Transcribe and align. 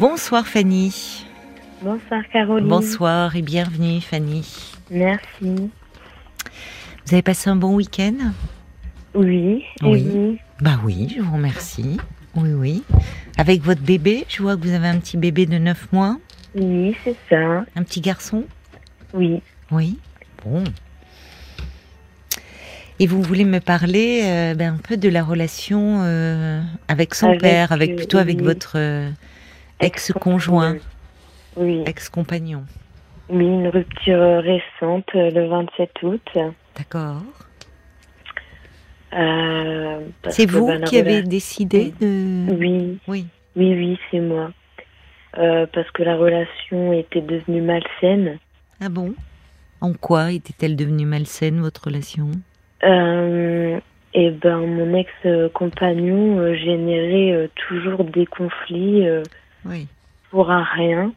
Bonsoir 0.00 0.46
Fanny. 0.46 1.26
Bonsoir 1.82 2.22
Caroline. 2.32 2.66
Bonsoir 2.68 3.36
et 3.36 3.42
bienvenue 3.42 4.00
Fanny. 4.00 4.72
Merci. 4.90 5.20
Vous 5.42 7.12
avez 7.12 7.20
passé 7.20 7.50
un 7.50 7.56
bon 7.56 7.74
week-end? 7.74 8.14
Oui. 9.14 9.62
et 9.82 9.84
Oui. 9.84 10.02
vous? 10.04 10.38
Bah 10.62 10.80
oui, 10.84 11.12
je 11.14 11.20
vous 11.20 11.34
remercie. 11.34 11.98
Oui, 12.34 12.50
oui. 12.54 12.82
Avec 13.36 13.60
votre 13.60 13.82
bébé, 13.82 14.24
je 14.30 14.40
vois 14.42 14.56
que 14.56 14.62
vous 14.62 14.72
avez 14.72 14.86
un 14.88 14.98
petit 14.98 15.18
bébé 15.18 15.44
de 15.44 15.58
9 15.58 15.92
mois, 15.92 16.16
Oui, 16.54 16.96
c'est 17.04 17.16
ça. 17.28 17.66
un 17.76 17.82
petit 17.82 18.00
garçon? 18.00 18.44
Oui. 19.12 19.42
Oui. 19.70 19.98
Bon. 20.42 20.64
Et 22.98 23.06
vous 23.06 23.20
voulez 23.20 23.44
me 23.44 23.60
parler 23.60 24.22
euh, 24.24 24.54
ben, 24.54 24.74
un 24.74 24.78
peu 24.78 24.96
de 24.96 25.10
la 25.10 25.22
relation 25.22 26.00
euh, 26.04 26.62
avec 26.88 27.14
son 27.14 27.28
Avec, 27.28 27.40
père, 27.42 27.72
avec 27.72 27.90
euh, 27.90 27.96
plutôt 27.96 28.16
avec 28.16 28.38
oui. 28.38 28.44
votre 28.44 28.72
euh, 28.76 29.10
ex-conjoint, 29.80 30.76
Oui. 31.56 31.82
ex-compagnon. 31.86 32.64
Oui, 33.28 33.44
une 33.44 33.68
rupture 33.68 34.42
récente 34.42 35.06
euh, 35.14 35.30
le 35.30 35.46
27 35.48 35.90
août. 36.02 36.28
D'accord. 36.76 37.22
Euh, 39.12 40.00
C'est 40.28 40.46
vous 40.48 40.66
ben, 40.66 40.82
qui 40.84 40.98
avez 40.98 41.22
décidé 41.22 41.92
de... 42.00 42.52
Oui, 42.54 42.98
Oui. 43.08 43.26
oui, 43.56 43.74
oui, 43.74 43.98
c'est 44.10 44.20
moi. 44.20 44.50
Euh, 45.38 45.66
parce 45.72 45.90
que 45.92 46.02
la 46.02 46.16
relation 46.16 46.92
était 46.92 47.20
devenue 47.20 47.62
malsaine. 47.62 48.38
Ah 48.80 48.88
bon? 48.88 49.14
En 49.80 49.92
quoi 49.94 50.32
était-elle 50.32 50.76
devenue 50.76 51.06
malsaine, 51.06 51.60
votre 51.60 51.84
relation? 51.84 52.30
Euh, 52.84 53.78
et 54.14 54.30
ben, 54.30 54.58
mon 54.58 54.94
ex-compagnon 54.94 56.54
générait 56.54 57.48
toujours 57.68 58.04
des 58.04 58.26
conflits 58.26 59.06
Oui. 59.64 59.86
pour 60.30 60.50
un 60.50 60.62
rien. 60.64 61.12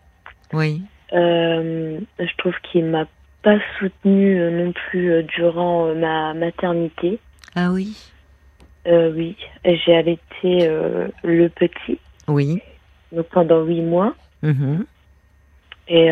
Oui. 0.53 0.81
Euh, 1.13 1.99
je 2.19 2.35
trouve 2.37 2.55
qu'il 2.63 2.85
m'a 2.85 3.05
pas 3.43 3.57
soutenue 3.79 4.39
euh, 4.39 4.65
non 4.65 4.71
plus 4.71 5.11
euh, 5.11 5.23
durant 5.23 5.93
ma 5.93 6.33
maternité. 6.33 7.19
Ah 7.55 7.71
oui 7.71 7.95
Euh, 8.87 9.11
oui, 9.15 9.35
j'ai 9.63 9.95
allaité 9.95 10.67
euh, 10.67 11.07
le 11.23 11.47
petit, 11.49 11.99
Oui. 12.27 12.59
donc 13.11 13.27
pendant 13.27 13.63
huit 13.63 13.81
mois. 13.81 14.15
Mhm. 14.41 14.85
Et 15.87 16.09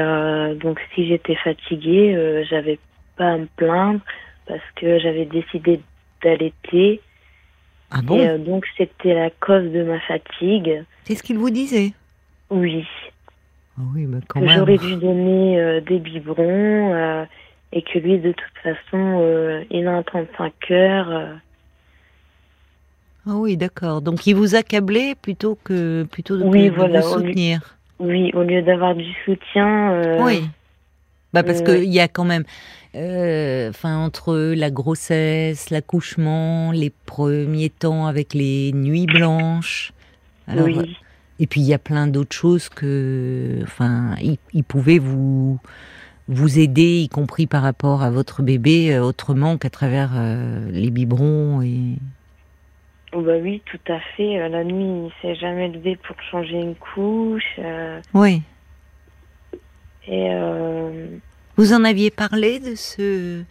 donc 0.62 0.80
si 0.94 1.08
j'étais 1.08 1.36
fatiguée, 1.36 2.44
j'avais 2.50 2.78
pas 3.16 3.32
à 3.32 3.38
me 3.38 3.46
plaindre 3.56 4.02
parce 4.46 4.62
que 4.76 5.00
j'avais 5.00 5.24
décidé 5.26 5.80
d'allaiter. 6.22 7.00
Ah 7.90 8.02
bon? 8.04 8.20
Et 8.20 8.38
donc 8.38 8.66
c'était 8.78 9.14
la 9.14 9.30
cause 9.30 9.72
de 9.72 9.84
ma 9.84 10.00
fatigue. 10.02 10.84
C'est 11.06 11.16
ce 11.16 11.24
qu'il 11.24 11.38
vous 11.38 11.50
disait? 11.50 11.94
Oui, 12.52 12.86
Ah 13.78 13.82
oui, 13.96 14.08
quand 14.28 14.40
que 14.42 14.46
même. 14.46 14.58
j'aurais 14.58 14.78
dû 14.78 14.96
donner 14.98 15.60
euh, 15.60 15.82
des 15.82 16.00
biberons 16.00 16.94
euh, 16.94 17.26
et 17.74 17.82
que 17.82 17.98
lui 18.00 18.20
de 18.20 18.32
toute 18.34 18.58
façon 18.62 19.20
euh, 19.22 19.64
il 19.72 19.88
a 19.88 19.94
un 19.94 20.04
35 20.04 20.54
heures. 20.72 21.10
euh, 21.10 21.34
Ah 23.28 23.36
oui, 23.36 23.56
d'accord. 23.58 24.02
Donc 24.02 24.26
il 24.28 24.34
vous 24.36 24.56
accablait 24.56 25.16
plutôt 25.16 25.58
que 25.64 26.04
plutôt 26.04 26.38
de, 26.38 26.44
Oui, 26.44 26.68
que 26.68 26.72
de 26.72 26.76
voilà, 26.76 27.00
vous 27.02 27.14
au 27.14 27.18
lieu- 27.20 27.28
soutenir. 27.30 27.78
Oui, 28.00 28.32
au 28.34 28.44
lieu 28.44 28.62
d'avoir 28.64 28.96
du 28.96 29.12
soutien. 29.26 30.18
Oui. 30.26 30.44
Bah 31.34 31.44
parce 31.44 31.62
euh, 31.62 31.64
que 31.64 31.84
il 31.84 31.94
y 31.94 32.00
a 32.02 32.08
quand 32.10 32.26
même, 32.26 32.44
euh, 32.96 33.70
enfin 33.70 33.96
entre 34.00 34.36
la 34.36 34.70
grossesse, 34.70 35.70
l'accouchement, 35.70 36.72
les 36.74 36.90
premiers 37.06 37.70
temps 37.70 38.08
avec 38.08 38.34
les 38.34 38.74
nuits 38.74 39.06
blanches. 39.06 39.94
Alors, 40.48 40.66
oui, 40.66 40.98
Et 41.42 41.48
puis 41.48 41.60
il 41.60 41.68
y 41.68 41.74
a 41.74 41.80
plein 41.80 42.06
d'autres 42.08 42.36
choses 42.36 42.70
que, 42.70 43.60
enfin, 43.64 44.16
il, 44.22 44.38
il 44.54 44.64
pouvait 44.64 45.00
vous 45.00 45.60
vous 46.28 46.60
aider, 46.60 47.00
y 47.02 47.10
compris 47.10 47.48
par 47.48 47.64
rapport 47.64 48.04
à 48.04 48.12
votre 48.12 48.42
bébé, 48.44 48.94
euh, 48.94 49.04
autrement 49.04 49.58
qu'à 49.58 49.70
travers 49.72 50.12
euh, 50.16 50.70
les 50.72 50.90
biberons 50.92 51.62
et. 51.62 51.98
Oh, 53.14 53.22
bah 53.22 53.34
oui, 53.42 53.62
tout 53.66 53.92
à 53.92 54.00
fait. 54.16 54.40
Euh, 54.40 54.48
La 54.48 54.64
nuit, 54.64 54.86
il 55.08 55.12
s'est 55.22 55.36
jamais 55.36 55.68
levé 55.68 55.98
pour 56.08 56.16
changer 56.32 56.60
une 56.62 56.76
couche. 56.76 57.44
euh, 57.60 58.00
Oui. 58.14 58.42
et 60.08 60.28
euh, 60.32 61.08
Vous 61.58 61.74
en 61.74 61.84
aviez 61.84 62.12
parlé 62.12 62.60
de 62.60 62.76
ce 62.76 63.42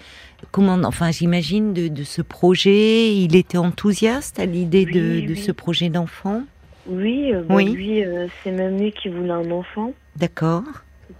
comment 0.53 0.79
enfin 0.85 1.11
j'imagine 1.11 1.75
de, 1.75 1.89
de 1.89 2.05
ce 2.05 2.23
projet. 2.23 3.15
Il 3.15 3.37
était 3.37 3.59
enthousiaste 3.59 4.39
à 4.39 4.47
l'idée 4.47 4.87
de, 4.87 5.01
Oui, 5.21 5.27
de 5.27 5.33
oui. 5.35 5.37
ce 5.43 5.53
projet 5.53 5.91
d'enfant? 5.91 6.43
Oui, 6.87 7.33
euh, 7.35 7.43
bah, 7.43 7.55
Oui. 7.57 7.73
lui, 7.73 8.05
euh, 8.05 8.27
c'est 8.43 8.51
même 8.53 8.79
lui 8.79 8.93
qui 8.93 9.09
voulait 9.09 9.31
un 9.31 9.51
enfant 9.51 9.93
D'accord. 10.17 10.63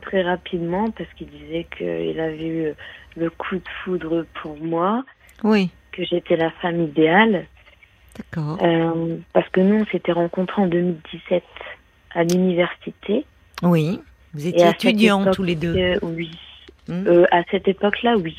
très 0.03 0.23
rapidement 0.23 0.91
parce 0.91 1.09
qu'il 1.15 1.29
disait 1.29 1.67
qu'il 1.77 2.21
avait 2.21 2.47
eu 2.47 2.73
le 3.17 3.31
coup 3.31 3.57
de 3.57 3.69
foudre 3.85 4.25
pour 4.43 4.57
moi, 4.59 5.05
Oui. 5.45 5.71
que 5.93 6.05
j'étais 6.05 6.37
la 6.37 6.51
femme 6.51 6.81
idéale. 6.83 7.47
D'accord. 8.17 8.59
Euh, 8.63 9.17
parce 9.33 9.49
que 9.51 9.61
nous, 9.61 9.81
on 9.83 9.87
s'était 9.87 10.13
rencontrés 10.13 10.63
en 10.63 10.67
2017 10.67 11.43
à 12.15 12.25
l'université. 12.25 13.25
Oui. 13.63 14.01
Vous 14.35 14.47
étiez 14.47 14.69
étudiants 14.69 15.23
époque, 15.23 15.35
tous 15.35 15.43
les 15.43 15.55
deux. 15.57 15.77
euh, 15.77 15.99
oui. 16.03 16.31
Hmm. 16.89 17.05
Euh, 17.07 17.25
à 17.31 17.43
cette 17.51 17.69
époque-là, 17.69 18.17
oui. 18.17 18.37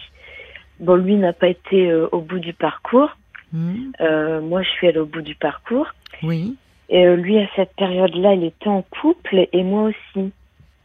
Bon, 0.79 0.95
lui 0.95 1.15
n'a 1.15 1.31
pas 1.33 1.47
été 1.47 1.89
euh, 1.91 2.07
au 2.11 2.21
bout 2.21 2.39
du 2.39 2.53
parcours. 2.53 3.15
Hmm. 3.53 3.91
Euh, 4.01 4.41
moi, 4.41 4.61
je 4.63 4.69
suis 4.69 4.87
allée 4.87 4.99
au 4.99 5.05
bout 5.05 5.21
du 5.21 5.35
parcours. 5.35 5.87
Oui. 6.23 6.55
Et 6.91 7.05
euh, 7.07 7.15
lui, 7.15 7.39
à 7.39 7.47
cette 7.55 7.73
période-là, 7.75 8.33
il 8.33 8.43
était 8.43 8.67
en 8.67 8.81
couple 8.83 9.47
et 9.51 9.63
moi 9.63 9.83
aussi. 9.83 10.31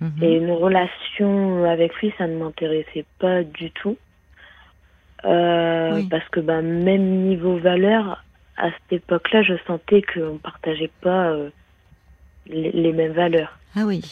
Mhm. 0.00 0.22
Et 0.22 0.36
une 0.36 0.52
relation 0.52 1.64
avec 1.64 1.94
lui, 1.96 2.14
ça 2.16 2.28
ne 2.28 2.36
m'intéressait 2.36 3.04
pas 3.18 3.42
du 3.42 3.72
tout. 3.72 3.96
Euh, 5.24 5.96
Oui. 5.96 6.08
Parce 6.08 6.26
que 6.28 6.38
bah, 6.38 6.62
même 6.62 7.24
niveau 7.24 7.58
valeur, 7.58 8.22
à 8.56 8.70
cette 8.70 9.02
époque-là, 9.02 9.42
je 9.42 9.54
sentais 9.66 10.02
qu'on 10.02 10.34
ne 10.34 10.38
partageait 10.38 10.92
pas 11.00 11.30
euh, 11.30 11.50
les, 12.46 12.70
les 12.70 12.92
mêmes 12.92 13.12
valeurs. 13.12 13.58
Ah 13.74 13.84
oui. 13.84 14.02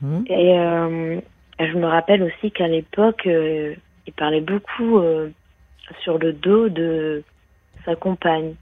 Hmm. 0.00 0.22
Et 0.28 0.58
euh, 0.58 1.20
je 1.58 1.76
me 1.76 1.86
rappelle 1.86 2.22
aussi 2.22 2.52
qu'à 2.52 2.68
l'époque, 2.68 3.26
il 3.26 4.12
parlait 4.16 4.40
beaucoup 4.40 5.00
sur 6.02 6.18
le 6.18 6.32
dos 6.32 6.68
de 6.68 7.22
sa 7.84 7.96
compagne. 7.96 8.54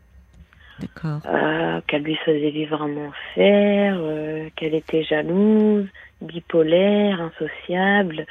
D'accord. 0.80 1.20
Euh, 1.26 1.80
qu'elle 1.86 2.02
lui 2.02 2.16
faisait 2.16 2.50
vivre 2.50 2.80
un 2.82 2.96
enfer, 3.08 3.96
euh, 3.98 4.48
qu'elle 4.56 4.74
était 4.74 5.02
jalouse, 5.02 5.86
bipolaire, 6.20 7.20
insociable. 7.20 8.26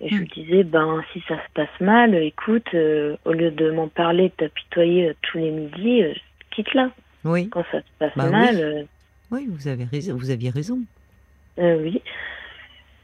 Et 0.00 0.08
je 0.10 0.14
Hmm. 0.14 0.18
lui 0.18 0.28
disais, 0.28 0.62
ben 0.64 1.02
si 1.12 1.20
ça 1.26 1.36
se 1.36 1.52
passe 1.54 1.80
mal, 1.80 2.14
écoute, 2.14 2.66
euh, 2.74 3.16
au 3.24 3.32
lieu 3.32 3.50
de 3.50 3.70
m'en 3.70 3.88
parler, 3.88 4.24
de 4.28 4.34
t'apitoyer 4.46 5.12
tous 5.22 5.38
les 5.38 5.50
midis, 5.50 6.02
quitte-la. 6.50 6.90
Oui. 7.24 7.48
Quand 7.48 7.64
ça 7.72 7.78
se 7.80 7.86
passe 7.98 8.12
Bah 8.16 8.30
mal, 8.30 8.56
oui. 8.76 8.86
Oui, 9.32 9.46
vous 9.48 9.66
avez 9.68 9.84
raison. 9.84 10.14
Vous 10.16 10.30
aviez 10.30 10.50
raison. 10.50 10.78
oui. 11.58 12.00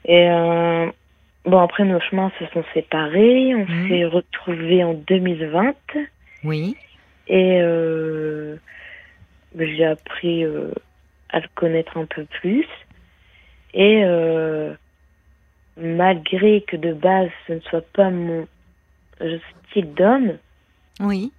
Et 0.04 0.28
bon, 1.44 1.58
après 1.58 1.84
nos 1.84 2.00
chemins 2.00 2.30
se 2.38 2.46
sont 2.52 2.64
séparés, 2.74 3.54
on 3.54 3.64
Hmm. 3.66 3.88
s'est 3.88 4.04
retrouvés 4.04 4.84
en 4.84 4.94
2020. 4.94 5.74
Oui. 6.44 6.76
Et 7.28 7.60
euh, 7.60 8.56
j'ai 9.59 9.84
appris 9.84 10.44
euh, 10.44 10.72
à 11.31 11.41
le 11.41 11.49
connaître 11.55 11.97
un 11.97 12.06
peu 12.06 12.25
plus. 12.25 12.66
Et 13.75 14.03
euh, 14.05 14.75
malgré 15.77 16.62
que 16.62 16.77
de 16.77 16.93
base 16.93 17.31
ce 17.47 17.55
ne 17.55 17.60
soit 17.60 17.87
pas 17.93 18.10
mon 18.10 18.47
style 19.71 19.94
d'homme, 19.94 20.37
Oui. 21.00 21.33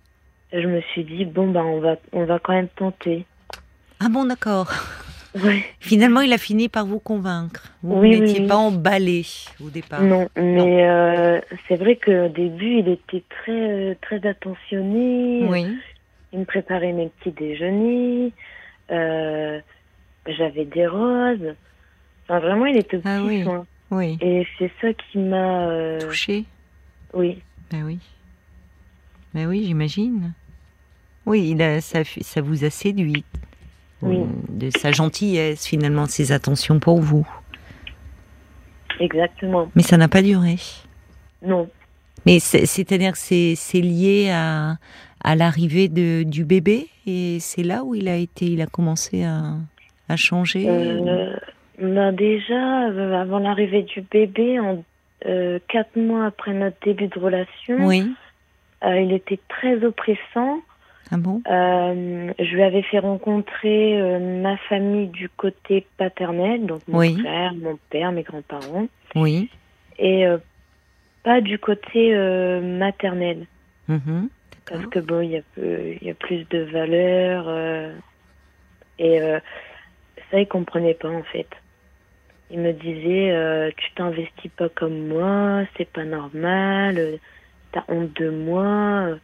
je 0.52 0.66
me 0.68 0.82
suis 0.82 1.04
dit 1.04 1.26
bon 1.26 1.52
ben 1.52 1.64
on 1.64 1.80
va 1.80 1.96
on 2.12 2.26
va 2.26 2.40
quand 2.40 2.54
même 2.54 2.70
tenter. 2.70 3.26
Ah 4.00 4.10
bon, 4.10 4.26
d'accord. 4.26 4.72
Ouais. 5.36 5.64
Finalement, 5.80 6.22
il 6.22 6.32
a 6.34 6.38
fini 6.38 6.70
par 6.70 6.86
vous 6.86 7.00
convaincre. 7.00 7.74
Vous 7.82 7.96
Oui, 8.00 8.09
oui, 8.12 8.20
n'étiez 8.22 8.41
oui. 8.41 8.47
pas 8.47 8.58
emballé 8.58 9.26
au 9.64 9.70
départ. 9.70 10.02
Non, 10.03 10.28
mais 10.35 10.88
euh, 10.88 11.40
c'est 11.68 11.76
vrai 11.78 11.96
qu'au 11.96 12.28
début 12.30 12.80
il 12.80 12.88
était 12.90 13.24
très 13.30 13.96
très 14.02 14.28
attentionné. 14.28 15.46
Oui. 15.50 15.66
Il 16.34 16.40
me 16.40 16.46
préparait 16.46 16.91
mes 16.94 17.09
petits 17.09 17.32
déjeuners. 17.32 18.32
Euh, 18.91 19.59
J'avais 20.28 20.66
des 20.66 20.85
roses. 20.88 21.56
Enfin, 22.24 22.40
vraiment, 22.40 22.66
il 22.68 22.78
était 22.78 22.97
au 22.97 23.02
petit 23.02 23.09
Ah 23.09 23.22
oui. 23.24 23.44
soin. 23.44 23.66
Oui. 23.91 24.18
Et 24.22 24.47
c'est 24.58 24.72
ça 24.82 24.94
qui 24.94 25.18
m'a. 25.20 25.68
euh, 25.68 26.00
Touché. 26.00 26.46
Oui, 27.14 27.41
Ben 27.72 27.84
oui. 27.84 28.00
Ben 29.34 29.47
oui, 29.47 29.64
j'imagine. 29.66 30.34
Oui, 31.26 31.50
il 31.52 31.62
a, 31.62 31.82
ça, 31.82 32.03
ça 32.03 32.41
vous 32.41 32.64
a 32.66 32.70
séduit. 32.70 33.24
Oui. 34.03 34.17
Euh, 34.17 34.26
De 34.50 34.70
sa 34.70 34.91
gentillesse, 34.91 35.66
finalement, 35.66 36.05
ses 36.05 36.32
attentions 36.32 36.79
pour 36.79 37.00
vous. 37.00 37.26
exactement. 39.00 39.70
Mais 39.76 39.84
ça 39.84 39.97
n'a 39.97 40.08
pas 40.08 40.22
duré. 40.22 40.55
Non. 41.41 41.67
Mais 42.26 42.40
c'est- 42.40 42.66
c'est-à-dire 42.66 43.14
que 43.14 43.17
c'est 43.17 43.82
lié 43.82 44.29
à, 44.32 44.78
à 45.23 45.35
l'arrivée 45.35 45.90
de- 45.90 46.23
du 46.23 46.46
bébé 46.46 46.88
et 47.05 47.38
c'est 47.40 47.64
là 47.64 47.84
où 47.84 47.96
il 47.96 48.08
a 48.08 48.16
été, 48.16 48.46
il 48.46 48.61
a 48.61 48.66
commencé 48.67 49.23
à, 49.23 49.55
a 50.09 50.16
changé 50.16 50.66
euh, 50.70 51.34
bah, 51.82 52.11
Déjà, 52.11 52.88
euh, 52.90 53.20
avant 53.20 53.40
l'arrivée 53.40 53.84
du 53.84 54.02
bébé, 54.02 54.59
en, 54.59 54.84
euh, 55.26 55.59
quatre 55.67 55.97
mois 55.97 56.26
après 56.28 56.53
notre 56.53 56.78
début 56.85 57.08
de 57.08 57.20
relation, 57.20 57.85
Oui. 57.88 58.05
il 58.85 59.11
était 59.11 59.40
très 59.50 59.84
oppressant. 59.84 60.59
Ah 61.14 61.18
bon 61.18 61.44
Euh, 61.48 62.34
je 62.40 62.56
lui 62.56 62.64
avais 62.64 62.82
fait 62.82 62.98
rencontrer 62.98 64.02
euh, 64.02 64.42
ma 64.42 64.58
famille 64.58 65.10
du 65.10 65.30
côté 65.30 65.86
paternel, 65.98 66.66
donc 66.66 66.82
mon 66.88 66.98
Oui. 66.98 67.20
frère, 67.20 67.54
mon 67.54 67.78
père, 67.92 68.12
mes 68.12 68.24
grands-parents, 68.24 68.88
Oui. 69.16 69.52
et 70.00 70.26
euh, 70.26 70.40
pas 71.24 71.40
du 71.40 71.60
côté 71.60 72.16
maternel. 72.62 73.46
Mhm. 73.88 74.30
Parce 74.68 74.86
que 74.88 75.00
bon, 75.00 75.22
il 75.22 75.32
y 75.32 75.38
a 75.38 76.10
y 76.10 76.14
plus 76.14 76.48
de 76.50 76.64
valeur 76.64 77.48
et 78.98 79.20
ça 80.32 80.40
il 80.40 80.48
comprenait 80.48 80.96
pas 80.96 81.10
en 81.10 81.24
fait. 81.24 81.48
Il 82.50 82.60
me 82.60 82.72
disait 82.74 83.72
tu 83.78 83.94
t'investis 83.94 84.52
pas 84.58 84.70
comme 84.70 85.08
moi, 85.08 85.64
c'est 85.78 85.90
pas 85.92 86.06
normal, 86.06 87.20
t'as 87.72 87.84
honte 87.88 88.14
de 88.16 88.30
moi. 88.30 89.18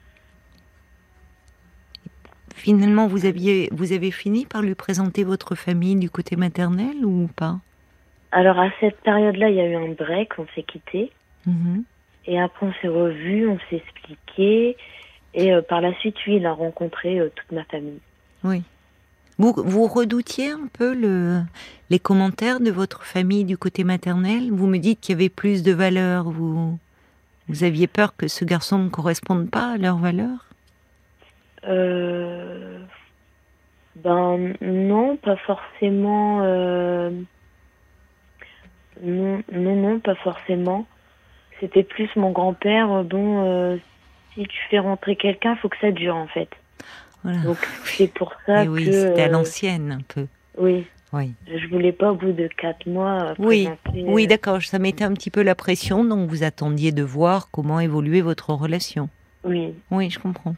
Finalement, 2.60 3.08
vous 3.08 3.26
aviez, 3.26 3.70
vous 3.72 3.94
avez 3.94 4.12
fini 4.12 4.46
par 4.46 4.62
lui 4.62 4.76
présenter 4.76 5.24
votre 5.24 5.56
famille 5.56 5.96
du 5.96 6.10
côté 6.10 6.36
maternel 6.36 7.06
ou 7.06 7.30
pas? 7.34 7.58
Alors 8.34 8.60
à 8.60 8.70
cette 8.82 8.98
période-là, 8.98 9.50
il 9.50 9.56
y 9.56 9.62
a 9.62 9.68
eu 9.68 9.76
un 9.76 9.94
break, 9.94 10.38
on 10.38 10.46
s'est 10.54 10.64
quitté 10.64 11.10
Mhm. 11.46 11.84
et 12.28 12.38
après 12.38 12.66
on 12.66 12.74
s'est 12.82 12.90
revus, 12.90 13.48
on 13.48 13.58
s'est 13.70 13.78
expliqué 13.78 14.76
et 15.34 15.54
euh, 15.54 15.62
par 15.62 15.80
la 15.80 15.94
suite, 16.00 16.18
lui, 16.26 16.36
il 16.36 16.46
a 16.46 16.52
rencontré 16.52 17.20
euh, 17.20 17.30
toute 17.34 17.50
ma 17.54 17.64
famille. 17.64 18.02
Oui. 18.44 18.62
Vous, 19.38 19.54
vous 19.56 19.88
redoutiez 19.88 20.52
un 20.52 20.68
peu 20.74 20.94
le, 20.94 21.42
les 21.90 22.00
commentaires 22.00 22.60
de 22.60 22.72
votre 22.72 23.06
famille 23.06 23.46
du 23.46 23.58
côté 23.58 23.86
maternel? 23.86 24.52
Vous 24.52 24.68
me 24.68 24.80
dites 24.80 25.00
qu'il 25.00 25.14
y 25.14 25.18
avait 25.18 25.30
plus 25.30 25.64
de 25.64 25.72
valeur. 25.72 26.30
Vous, 26.30 26.78
vous 27.48 27.64
aviez 27.64 27.88
peur 27.88 28.18
que 28.18 28.28
ce 28.28 28.44
garçon 28.44 28.80
ne 28.80 28.90
corresponde 28.90 29.50
pas 29.50 29.76
à 29.76 29.78
leurs 29.78 29.98
valeurs? 29.98 30.49
Euh, 31.68 32.80
ben 33.96 34.54
non, 34.62 35.18
pas 35.18 35.36
forcément. 35.38 36.42
euh, 36.44 37.10
Non, 39.04 39.42
non, 39.52 39.76
non, 39.76 40.00
pas 40.00 40.16
forcément. 40.16 40.86
C'était 41.60 41.84
plus 41.84 42.10
mon 42.16 42.32
grand-père. 42.32 43.04
Bon, 43.04 43.44
euh, 43.46 43.78
si 44.34 44.44
tu 44.44 44.58
fais 44.70 44.80
rentrer 44.80 45.16
quelqu'un, 45.16 45.56
faut 45.58 45.70
que 45.70 45.78
ça 45.82 45.92
dure 45.92 46.16
en 46.16 46.28
fait. 46.28 46.50
Voilà. 47.24 47.40
Donc 47.42 47.58
c'est 47.98 48.08
pour 48.14 48.34
ça 48.46 48.64
Et 48.64 48.68
oui, 48.68 48.86
que. 48.86 48.92
c'était 48.92 49.24
à 49.24 49.26
euh, 49.26 49.30
l'ancienne 49.30 49.92
un 49.92 50.02
peu. 50.08 50.28
oui, 50.58 50.86
Oui, 51.12 51.34
je 51.48 51.68
voulais 51.68 51.92
pas 51.92 52.12
au 52.12 52.16
bout 52.16 52.32
de 52.32 52.48
quatre 52.48 52.86
mois. 52.88 53.34
oui, 53.40 53.64
présenter, 53.66 54.04
oui 54.08 54.28
d'accord, 54.28 54.62
ça 54.62 54.80
mettait 54.80 55.04
un 55.04 55.14
petit 55.14 55.30
peu 55.32 55.42
la 55.42 55.56
pression, 55.56 56.06
donc 56.06 56.30
vous 56.30 56.44
attendiez 56.44 56.92
de 56.94 57.04
voir 57.04 57.50
comment 57.52 57.80
évoluait 57.82 58.22
votre 58.22 58.54
relation. 58.54 59.10
Oui, 59.44 59.74
Oui, 59.92 60.10
je 60.10 60.20
comprends. 60.20 60.56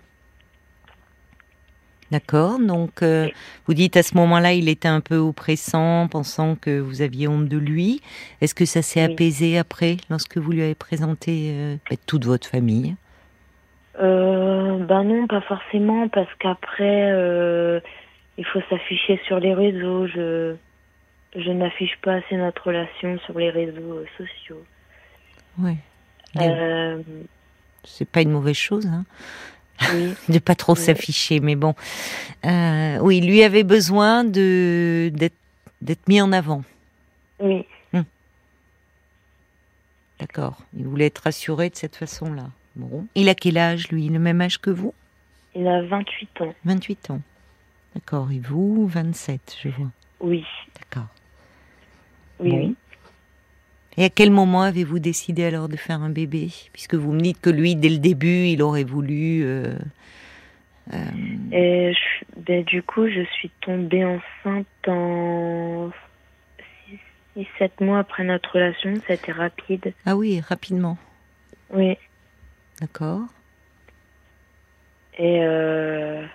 D'accord, 2.11 2.59
donc 2.59 3.03
euh, 3.03 3.29
vous 3.67 3.73
dites 3.73 3.95
à 3.95 4.03
ce 4.03 4.15
moment-là, 4.17 4.51
il 4.51 4.67
était 4.67 4.89
un 4.89 4.99
peu 4.99 5.15
oppressant, 5.15 6.09
pensant 6.09 6.55
que 6.55 6.79
vous 6.79 7.01
aviez 7.01 7.29
honte 7.29 7.47
de 7.47 7.57
lui. 7.57 8.01
Est-ce 8.41 8.53
que 8.53 8.65
ça 8.65 8.81
s'est 8.81 9.05
Oui. 9.05 9.13
apaisé 9.13 9.57
après, 9.57 9.95
lorsque 10.09 10.37
vous 10.37 10.51
lui 10.51 10.61
avez 10.61 10.75
présenté 10.75 11.51
euh, 11.53 11.75
bah, 11.89 11.95
toute 12.05 12.25
votre 12.25 12.47
famille? 12.47 12.95
Euh, 14.01 14.77
ben 14.85 15.03
non, 15.03 15.25
pas 15.27 15.39
forcément, 15.41 16.09
parce 16.09 16.27
qu'après, 16.39 17.11
il 18.37 18.45
faut 18.45 18.61
s'afficher 18.69 19.19
sur 19.25 19.39
les 19.39 19.53
réseaux. 19.53 20.05
Je, 20.07 20.55
je 21.35 21.51
n'affiche 21.51 21.97
pas 22.01 22.15
assez 22.15 22.35
notre 22.35 22.67
relation 22.67 23.19
sur 23.19 23.39
les 23.39 23.51
réseaux 23.51 24.03
sociaux. 24.17 24.63
Oui. 25.59 25.77
C'est 27.83 28.09
pas 28.09 28.21
une 28.21 28.31
mauvaise 28.31 28.55
chose, 28.55 28.85
hein, 28.85 29.05
oui, 29.93 30.13
de 30.29 30.39
pas 30.39 30.55
trop 30.55 30.73
Oui. 30.73 30.79
s'afficher, 30.79 31.39
mais 31.39 31.55
bon. 31.55 31.73
Euh, 32.45 32.97
oui, 33.01 33.21
lui 33.21 33.43
avait 33.43 33.63
besoin 33.63 34.23
de 34.23 35.11
d'être 35.13 35.35
d'être 35.81 36.07
mis 36.07 36.21
en 36.21 36.31
avant. 36.31 36.63
oui, 37.39 37.65
D'accord. 40.19 40.57
Il 40.77 40.85
voulait 40.85 41.07
être 41.07 41.23
rassuré 41.23 41.69
de 41.71 41.75
cette 41.75 41.95
façon-là. 41.95 42.49
Bon. 42.75 43.07
Il 43.15 43.27
a 43.27 43.33
quel 43.35 43.57
âge, 43.57 43.87
lui? 43.89 44.07
Le 44.07 44.19
même 44.19 44.39
âge 44.41 44.59
que 44.59 44.69
vous? 44.69 44.93
Il 45.55 45.67
a 45.67 45.81
28 45.81 46.41
ans. 46.41 46.53
28 46.65 47.09
ans. 47.11 47.21
D'accord. 47.95 48.31
Et 48.31 48.39
vous, 48.39 48.85
27, 48.87 49.57
je 49.63 49.69
vois. 49.69 49.87
Oui, 50.19 50.45
D'accord. 50.79 51.07
oui, 52.39 52.51
Bon. 52.51 52.57
oui. 52.57 52.75
Et 53.97 54.05
à 54.05 54.09
quel 54.09 54.31
moment 54.31 54.61
avez-vous 54.61 54.99
décidé 54.99 55.43
alors 55.43 55.67
de 55.67 55.75
faire 55.75 56.01
un 56.01 56.09
bébé? 56.09 56.49
Puisque 56.73 56.95
vous 56.95 57.11
me 57.11 57.19
dites 57.21 57.41
que 57.41 57.49
lui, 57.49 57.75
dès 57.75 57.89
le 57.89 57.97
début, 57.97 58.45
il 58.47 58.61
aurait 58.61 58.83
voulu. 58.85 59.43
euh, 59.43 59.73
euh, 60.93 60.97
Et 61.51 61.93
je- 61.93 62.25
ben, 62.41 62.63
du 62.63 62.81
coup, 62.83 63.07
je 63.09 63.23
suis 63.33 63.49
tombée 63.61 64.05
enceinte 64.05 64.65
en 64.87 65.91
6-7 67.35 67.81
mois 67.81 67.99
après 67.99 68.23
notre 68.23 68.53
relation. 68.53 68.93
C'était 69.07 69.31
rapide. 69.33 69.93
Ah 70.05 70.15
oui, 70.15 70.39
rapidement. 70.39 70.97
Oui. 71.73 71.97
D'accord. 72.79 73.21
Et 75.17 75.39
euh, 75.43 76.25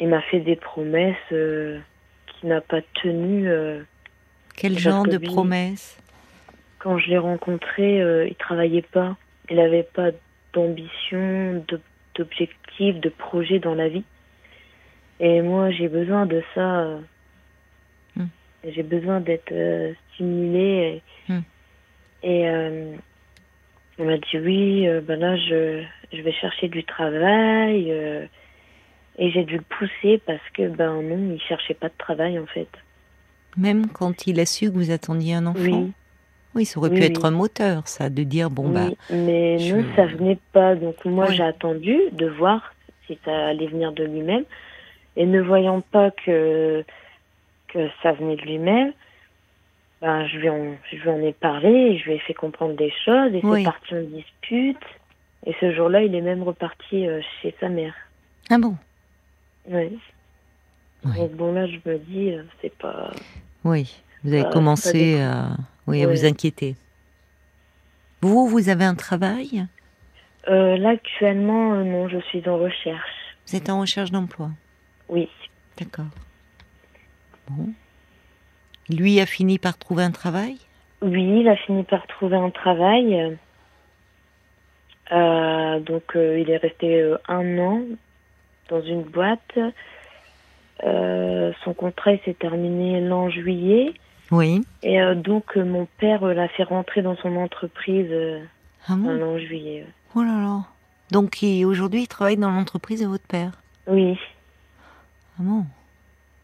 il 0.00 0.08
m'a 0.08 0.22
fait 0.22 0.40
des 0.40 0.56
promesses 0.56 1.16
euh, 1.32 1.80
qu'il 2.26 2.48
n'a 2.48 2.60
pas 2.60 2.80
tenues. 3.02 3.48
Quel 4.56 4.78
genre 4.78 5.04
de 5.04 5.18
promesses? 5.18 5.98
Quand 6.82 6.98
je 6.98 7.08
l'ai 7.10 7.18
rencontré, 7.18 8.02
euh, 8.02 8.26
il 8.26 8.34
travaillait 8.34 8.82
pas. 8.82 9.16
Il 9.48 9.56
n'avait 9.56 9.84
pas 9.84 10.10
d'ambition, 10.52 11.64
d'objectif, 12.16 13.00
de 13.00 13.08
projet 13.08 13.58
dans 13.60 13.74
la 13.74 13.88
vie. 13.88 14.04
Et 15.20 15.40
moi, 15.42 15.70
j'ai 15.70 15.88
besoin 15.88 16.26
de 16.26 16.42
ça. 16.54 16.80
euh, 16.80 17.00
Hmm. 18.14 18.26
J'ai 18.68 18.82
besoin 18.82 19.20
d'être 19.20 19.52
euh, 19.52 19.94
stimulée. 20.12 21.00
Et, 21.30 21.32
et, 22.22 22.48
euh, 22.48 22.94
on 23.98 24.04
m'a 24.04 24.18
dit 24.18 24.38
oui, 24.38 24.86
euh, 24.86 25.00
ben 25.00 25.18
là, 25.18 25.36
je, 25.36 25.82
je 26.12 26.20
vais 26.20 26.32
chercher 26.32 26.68
du 26.68 26.84
travail. 26.84 27.90
euh, 27.90 28.26
et 29.18 29.30
j'ai 29.30 29.44
dû 29.44 29.56
le 29.56 29.62
pousser 29.62 30.20
parce 30.26 30.46
que, 30.54 30.68
ben 30.68 31.00
non, 31.02 31.34
il 31.34 31.40
cherchait 31.40 31.74
pas 31.74 31.88
de 31.88 31.96
travail 31.96 32.38
en 32.38 32.46
fait. 32.46 32.68
Même 33.56 33.86
quand 33.88 34.26
il 34.26 34.40
a 34.40 34.46
su 34.46 34.70
que 34.70 34.74
vous 34.74 34.90
attendiez 34.90 35.34
un 35.34 35.46
enfant? 35.46 35.60
Oui. 35.60 35.92
Oui, 36.54 36.64
ça 36.64 36.78
aurait 36.78 36.90
Oui, 36.90 36.96
pu 36.96 37.02
oui. 37.02 37.08
être 37.08 37.24
un 37.24 37.30
moteur, 37.30 37.88
ça, 37.88 38.10
de 38.10 38.22
dire 38.22 38.50
bon, 38.50 38.66
oui, 38.68 38.72
bah. 38.74 38.90
mais 39.10 39.58
je- 39.58 39.76
non, 39.76 39.84
ça 39.96 40.06
venait 40.06 40.38
pas. 40.52 40.74
Donc 40.74 41.04
moi, 41.04 41.30
j'ai 41.32 41.42
attendu 41.42 41.96
de 42.12 42.26
voir 42.26 42.74
si 43.06 43.18
ça 43.24 43.48
allait 43.48 43.66
venir 43.66 43.92
de 43.92 44.04
lui-même. 44.04 44.44
Et 45.16 45.26
ne 45.26 45.40
voyant 45.40 45.80
pas 45.80 46.10
que 46.10 46.84
que 47.68 47.88
ça 48.02 48.12
venait 48.12 48.36
de 48.36 48.42
lui-même, 48.42 48.92
ben 50.02 50.26
je 50.26 50.36
lui 50.38 50.48
en 50.50 50.76
je 50.90 50.96
lui 50.96 51.08
en 51.08 51.20
ai 51.22 51.32
parlé, 51.32 51.70
et 51.70 51.98
je 51.98 52.04
lui 52.04 52.12
ai 52.14 52.18
fait 52.18 52.34
comprendre 52.34 52.74
des 52.76 52.92
choses 53.04 53.34
et 53.34 53.40
c'est 53.40 53.64
parti 53.64 53.94
en 53.94 54.02
dispute. 54.02 54.82
Et 55.46 55.54
ce 55.60 55.72
jour-là, 55.72 56.02
il 56.02 56.14
est 56.14 56.20
même 56.20 56.42
reparti 56.42 57.06
euh, 57.06 57.20
chez 57.40 57.54
sa 57.60 57.68
mère. 57.68 57.94
Ah 58.50 58.58
bon? 58.58 58.76
Oui. 59.68 59.98
Donc 61.04 61.32
bon 61.32 61.52
là, 61.52 61.66
je 61.66 61.76
me 61.84 61.98
dis, 61.98 62.30
euh, 62.30 62.42
c'est 62.60 62.76
pas. 62.76 63.10
Oui, 63.64 64.02
vous 64.22 64.32
avez 64.32 64.48
commencé 64.50 64.92
dépend. 65.16 65.56
Oui, 65.86 66.02
à 66.02 66.06
vous 66.06 66.24
inquiéter. 66.24 66.76
Vous, 68.20 68.46
vous 68.46 68.68
avez 68.68 68.84
un 68.84 68.94
travail? 68.94 69.66
Euh, 70.48 70.76
là 70.76 70.90
actuellement, 70.90 71.74
euh, 71.74 71.84
non, 71.84 72.08
je 72.08 72.18
suis 72.20 72.48
en 72.48 72.56
recherche. 72.56 73.36
Vous 73.46 73.56
êtes 73.56 73.68
en 73.68 73.80
recherche 73.80 74.10
d'emploi? 74.10 74.50
Oui. 75.08 75.28
D'accord. 75.78 76.06
Bon. 77.48 77.72
Lui 78.88 79.20
a 79.20 79.26
fini 79.26 79.58
par 79.58 79.76
trouver 79.78 80.04
un 80.04 80.10
travail? 80.10 80.58
Oui, 81.00 81.40
il 81.40 81.48
a 81.48 81.56
fini 81.56 81.82
par 81.82 82.06
trouver 82.06 82.36
un 82.36 82.50
travail. 82.50 83.36
Euh, 85.10 85.80
donc, 85.80 86.12
il 86.14 86.48
est 86.48 86.58
resté 86.58 87.12
un 87.28 87.58
an 87.58 87.82
dans 88.68 88.82
une 88.82 89.02
boîte. 89.02 89.58
Son 90.80 91.74
contrat 91.74 92.16
s'est 92.24 92.34
terminé 92.34 93.00
l'an 93.00 93.30
juillet. 93.30 93.94
Oui. 94.32 94.62
Et 94.82 95.00
euh, 95.00 95.14
donc, 95.14 95.56
euh, 95.56 95.64
mon 95.64 95.86
père 95.98 96.24
euh, 96.24 96.34
l'a 96.34 96.48
fait 96.48 96.64
rentrer 96.64 97.02
dans 97.02 97.16
son 97.16 97.36
entreprise 97.36 98.10
Ah 98.88 98.96
bon 98.96 99.22
an 99.22 99.38
juillet. 99.38 99.86
Oh 100.16 100.22
là 100.22 100.40
là. 100.40 100.64
Donc 101.10 101.44
aujourd'hui, 101.64 102.02
il 102.02 102.08
travaille 102.08 102.38
dans 102.38 102.50
l'entreprise 102.50 103.02
de 103.02 103.06
votre 103.06 103.26
père? 103.26 103.52
Oui, 103.86 104.18
Ah 105.38 105.42
bon? 105.42 105.64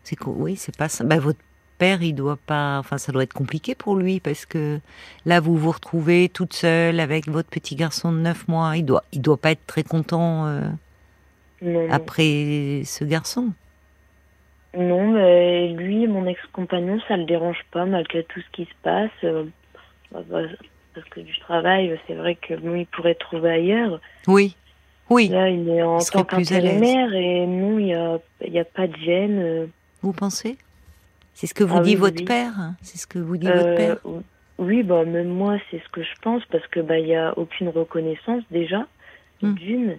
C'est 0.04 0.16
co- 0.16 0.35
oui, 0.37 0.57
c'est 0.57 0.76
pas 0.76 0.88
ça. 0.88 1.04
Bah, 1.04 1.18
votre 1.18 1.40
père, 1.78 2.02
il 2.02 2.12
doit 2.14 2.37
pas. 2.47 2.78
Enfin, 2.78 2.99
ça 2.99 3.11
doit 3.12 3.23
être 3.23 3.33
compliqué 3.33 3.75
pour 3.75 3.97
lui 3.97 4.21
parce 4.21 4.45
que 4.47 4.78
là, 5.25 5.40
vous 5.40 5.57
vous 5.57 5.71
retrouvez 5.71 6.28
toute 6.28 6.52
seule 6.52 7.00
avec 7.00 7.28
votre 7.28 7.49
petit 7.49 7.76
garçon 7.76 8.12
de 8.12 8.18
9 8.18 8.49
mois. 8.49 8.76
Il 8.76 8.85
doit, 8.85 9.04
il 9.12 9.23
doit 9.23 9.37
pas 9.38 9.52
être 9.52 9.66
très 9.66 9.85
content 9.85 10.47
euh, 10.47 10.61
non, 11.62 11.87
non. 11.88 11.92
après 11.92 12.83
ce 12.85 13.04
garçon. 13.04 13.52
Non, 14.76 15.12
mais 15.12 15.68
lui, 15.68 16.06
mon 16.06 16.26
ex-compagnon, 16.26 17.00
ça 17.08 17.16
le 17.16 17.25
dérange 17.25 17.60
pas 17.70 17.84
malgré 17.87 18.22
tout 18.25 18.40
ce 18.40 18.50
qui 18.52 18.64
se 18.64 18.75
passe. 18.82 19.10
euh, 19.25 19.44
bah, 20.12 20.22
bah, 20.28 20.42
parce 20.94 21.08
que 21.10 21.20
du 21.20 21.38
travail, 21.40 21.98
c'est 22.06 22.14
vrai 22.14 22.34
que 22.34 22.54
bon, 22.54 22.75
il 22.75 22.87
pourrait 22.87 23.14
trouver 23.14 23.50
ailleurs. 23.50 24.00
Oui, 24.26 24.56
oui. 25.10 25.28
Là, 25.28 25.48
il 25.48 25.68
est 25.68 25.82
en 25.82 25.98
Il 25.98 26.06
tant 26.10 26.25
qu'intérimaire 26.25 27.14
et 27.14 27.46
non, 27.46 27.78
il 27.78 27.87
n'y 27.87 27.94
a, 27.94 28.18
il 28.46 28.52
y 28.52 28.58
a 28.58 28.64
pas 28.64 28.87
de 28.87 28.96
gêne. 28.96 29.38
euh, 29.38 29.66
Vous 30.02 30.12
pensez? 30.12 30.58
C'est 31.34 31.46
ce 31.46 31.54
que 31.54 31.64
vous 31.64 31.78
Ah 31.78 31.82
dit 31.82 31.94
oui, 31.94 32.00
votre 32.00 32.18
oui. 32.18 32.25
père 32.25 32.52
hein? 32.58 32.75
C'est 32.82 32.98
ce 32.98 33.06
que 33.06 33.18
vous 33.18 33.37
dit 33.37 33.48
euh, 33.48 33.54
votre 33.54 33.75
père? 33.76 33.96
Oui, 34.58 34.82
bah, 34.82 35.04
même 35.04 35.28
moi, 35.28 35.56
c'est 35.70 35.78
ce 35.82 35.88
que 35.90 36.02
je 36.02 36.14
pense 36.20 36.44
parce 36.46 36.66
que 36.66 36.80
bah, 36.80 36.98
il 36.98 37.06
n'y 37.06 37.14
a 37.16 37.32
aucune 37.38 37.68
reconnaissance 37.68 38.42
déjà, 38.50 38.87
Hmm. 39.40 39.54
d'une. 39.54 39.98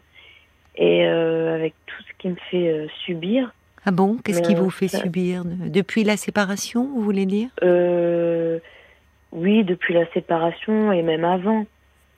Et 0.75 1.05
euh, 1.07 1.55
avec 1.55 1.73
tout 1.87 2.03
ce 2.03 2.13
qui 2.19 2.27
me 2.27 2.35
fait 2.51 2.87
subir, 3.05 3.53
Ah 3.89 3.91
bon? 3.91 4.17
Qu'est-ce 4.23 4.43
qui 4.43 4.53
vous 4.53 4.67
euh, 4.67 4.69
fait 4.69 4.87
ça- 4.87 4.99
subir? 4.99 5.43
De- 5.43 5.67
Depuis 5.67 6.03
la 6.03 6.15
séparation, 6.15 6.83
vous 6.93 7.01
voulez 7.01 7.25
dire? 7.25 7.49
Euh, 7.63 8.59
oui, 9.31 9.63
depuis 9.63 9.95
la 9.95 10.05
séparation 10.11 10.91
et 10.91 11.01
même 11.01 11.25
avant. 11.25 11.65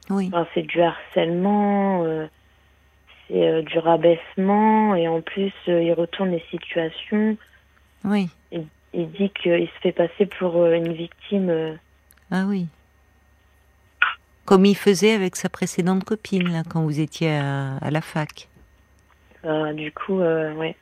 Oui. 0.10 0.28
Enfin, 0.34 0.46
c'est 0.54 0.63
du 0.63 0.82
harcèlement, 0.82 2.04
euh, 2.04 2.28
c'est 3.30 3.48
euh, 3.50 3.62
du 3.62 3.80
rabaissement, 3.80 4.96
et 4.96 5.08
en 5.08 5.22
plus, 5.22 5.54
euh, 5.70 5.82
il 5.82 5.94
retourne 5.94 6.32
les 6.32 6.44
situations. 6.51 7.38
Oui. 8.04 8.28
Il 8.51 9.10
dit 9.13 9.30
qu'il 9.30 9.66
se 9.68 9.80
fait 9.82 9.94
passer 9.94 10.25
pour 10.25 10.58
euh, 10.58 10.74
une 10.74 10.92
victime. 10.92 11.50
euh, 11.50 11.74
Ah 12.32 12.44
oui. 12.50 12.68
Comme 14.44 14.66
il 14.66 14.75
faisait 14.75 15.13
avec 15.13 15.38
sa 15.38 15.48
précédente 15.48 16.04
copine, 16.04 16.51
là, 16.51 16.63
quand 16.70 16.82
vous 16.84 17.00
étiez 17.00 17.32
à, 17.32 17.78
à 17.78 17.92
la 17.92 18.01
fac. 18.01 18.50
euh, 19.46 19.72
du 19.72 19.94
coup, 19.94 20.20
euh, 20.20 20.54
ouais. 20.56 20.75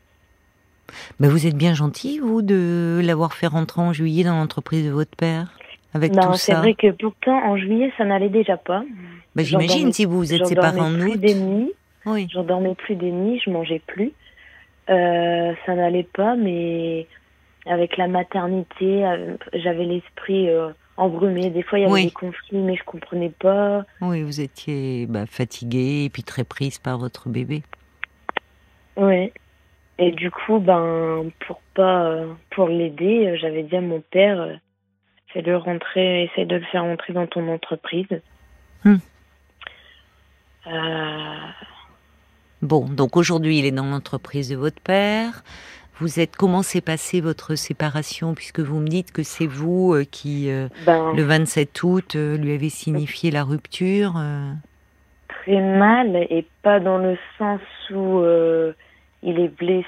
Mais 1.19 1.27
vous 1.27 1.45
êtes 1.47 1.55
bien 1.55 1.73
gentil, 1.73 2.19
vous, 2.19 2.41
de 2.41 3.01
l'avoir 3.03 3.33
fait 3.33 3.47
rentrer 3.47 3.81
en 3.81 3.93
juillet 3.93 4.23
dans 4.23 4.35
l'entreprise 4.37 4.85
de 4.85 4.91
votre 4.91 5.15
père 5.15 5.47
Avec 5.93 6.13
Ben, 6.13 6.21
tout 6.21 6.33
c'est 6.35 6.53
vrai 6.53 6.73
que 6.75 6.91
pourtant, 6.91 7.37
en 7.45 7.57
juillet, 7.57 7.91
ça 7.97 8.05
n'allait 8.05 8.29
déjà 8.29 8.57
pas. 8.57 8.83
Bah, 9.35 9.43
J'imagine, 9.43 9.91
si 9.93 10.05
vous 10.05 10.17
vous 10.17 10.33
êtes 10.33 10.45
séparés 10.47 10.79
en 10.81 10.93
août. 10.99 11.17
des 11.19 11.35
nuits, 11.35 11.71
Oui. 12.05 12.27
j'en 12.31 12.43
dormais 12.43 12.75
plus 12.75 12.95
des 12.95 13.11
nuits, 13.11 13.41
je 13.45 13.49
mangeais 13.51 13.81
plus. 13.87 14.11
Euh, 14.89 15.53
ça 15.65 15.75
n'allait 15.75 16.07
pas, 16.15 16.35
mais 16.35 17.05
avec 17.67 17.97
la 17.97 18.07
maternité, 18.07 19.05
euh, 19.05 19.35
j'avais 19.53 19.85
l'esprit 19.85 20.49
euh, 20.49 20.69
embrumé. 20.97 21.51
Des 21.51 21.61
fois, 21.61 21.77
il 21.77 21.83
y 21.83 21.85
avait 21.85 21.93
Oui. 21.93 22.05
des 22.05 22.11
conflits, 22.11 22.57
mais 22.57 22.75
je 22.75 22.83
comprenais 22.83 23.29
pas. 23.39 23.85
Oui, 24.01 24.23
vous 24.23 24.41
étiez 24.41 25.05
bah, 25.07 25.25
fatiguée 25.27 26.05
et 26.05 26.09
puis 26.09 26.23
très 26.23 26.43
prise 26.43 26.79
par 26.79 26.97
votre 26.97 27.29
bébé. 27.29 27.61
Ouais. 28.97 29.31
Et 29.99 30.11
du 30.11 30.31
coup, 30.31 30.59
ben, 30.59 31.29
pour 31.45 31.61
pas, 31.75 32.05
euh, 32.05 32.33
pour 32.51 32.69
l'aider, 32.69 33.27
euh, 33.27 33.37
j'avais 33.37 33.63
dit 33.63 33.75
à 33.75 33.81
mon 33.81 33.99
père, 33.99 34.39
euh, 34.39 34.53
fais-le 35.27 35.57
rentrer, 35.57 36.23
essaye 36.23 36.45
de 36.45 36.55
le 36.55 36.63
faire 36.63 36.83
rentrer 36.83 37.11
dans 37.11 37.27
ton 37.27 37.47
entreprise. 37.49 38.07
Hmm. 38.85 38.95
Euh, 40.67 41.35
Bon, 42.61 42.87
donc 42.89 43.15
aujourd'hui, 43.15 43.59
il 43.59 43.65
est 43.65 43.71
dans 43.71 43.85
l'entreprise 43.85 44.49
de 44.49 44.55
votre 44.55 44.81
père. 44.81 45.43
Vous 45.97 46.19
êtes 46.19 46.35
comment 46.37 46.61
s'est 46.61 46.81
passée 46.81 47.19
votre 47.19 47.55
séparation 47.55 48.33
puisque 48.33 48.59
vous 48.59 48.79
me 48.79 48.87
dites 48.87 49.11
que 49.11 49.23
c'est 49.23 49.47
vous 49.47 49.93
euh, 49.93 50.05
qui 50.09 50.49
euh, 50.49 50.67
ben, 50.85 51.13
le 51.13 51.23
27 51.23 51.83
août 51.83 52.15
lui 52.15 52.53
avez 52.53 52.69
signifié 52.69 53.31
la 53.31 53.43
rupture. 53.43 54.13
très 55.27 55.61
mal 55.61 56.15
et 56.15 56.45
pas 56.61 56.79
dans 56.79 56.97
le 56.97 57.17
sens 57.37 57.61
où 57.91 58.23
il 59.23 59.39
est 59.39 59.49
blessé 59.49 59.85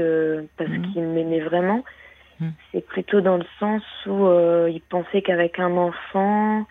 euh, 0.00 0.42
parce 0.56 0.70
Mhm. 0.70 0.92
qu'il 0.92 1.02
m'aimait 1.02 1.40
vraiment. 1.40 1.84
Mhm. 2.40 2.52
C'est 2.70 2.86
plutôt 2.86 3.20
dans 3.20 3.36
le 3.36 3.46
sens 3.58 3.82
où 4.06 4.26
euh, 4.26 4.70
il 4.70 4.80
pensait 4.82 5.22
qu'avec 5.22 5.58
un 5.58 5.76
enfant, 5.76 6.64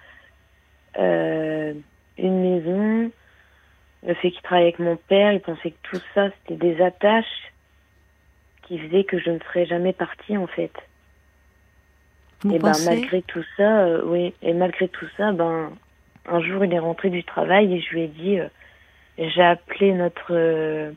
euh, 0.97 1.73
une 2.17 2.41
maison, 2.41 3.11
le 4.03 4.13
fait 4.15 4.31
qu'il 4.31 4.41
travaille 4.41 4.63
avec 4.63 4.79
mon 4.79 4.95
père, 4.95 5.31
il 5.31 5.41
pensait 5.41 5.71
que 5.71 5.89
tout 5.89 6.01
ça 6.13 6.29
c'était 6.29 6.73
des 6.73 6.81
attaches 6.81 7.53
qui 8.63 8.79
faisaient 8.79 9.03
que 9.03 9.19
je 9.19 9.29
ne 9.29 9.39
serais 9.39 9.65
jamais 9.65 9.93
partie 9.93 10.37
en 10.37 10.47
fait. 10.47 10.71
Vous 12.43 12.55
Et 12.55 12.59
ben 12.59 12.77
malgré 12.85 13.21
tout 13.23 13.43
ça, 13.57 13.81
euh, 13.81 14.01
oui, 14.05 14.33
et 14.41 14.53
malgré 14.53 14.87
tout 14.87 15.07
ça, 15.17 15.31
ben 15.31 15.71
un 16.27 16.41
jour 16.41 16.63
il 16.65 16.73
est 16.73 16.79
rentré 16.79 17.09
du 17.09 17.23
travail 17.23 17.75
et 17.75 17.81
je 17.81 17.89
lui 17.91 18.01
ai 18.03 18.07
dit, 18.07 18.39
euh, 18.39 18.47
j'ai 19.17 19.43
appelé 19.43 19.93
notre 19.93 20.33
euh, 20.33 20.91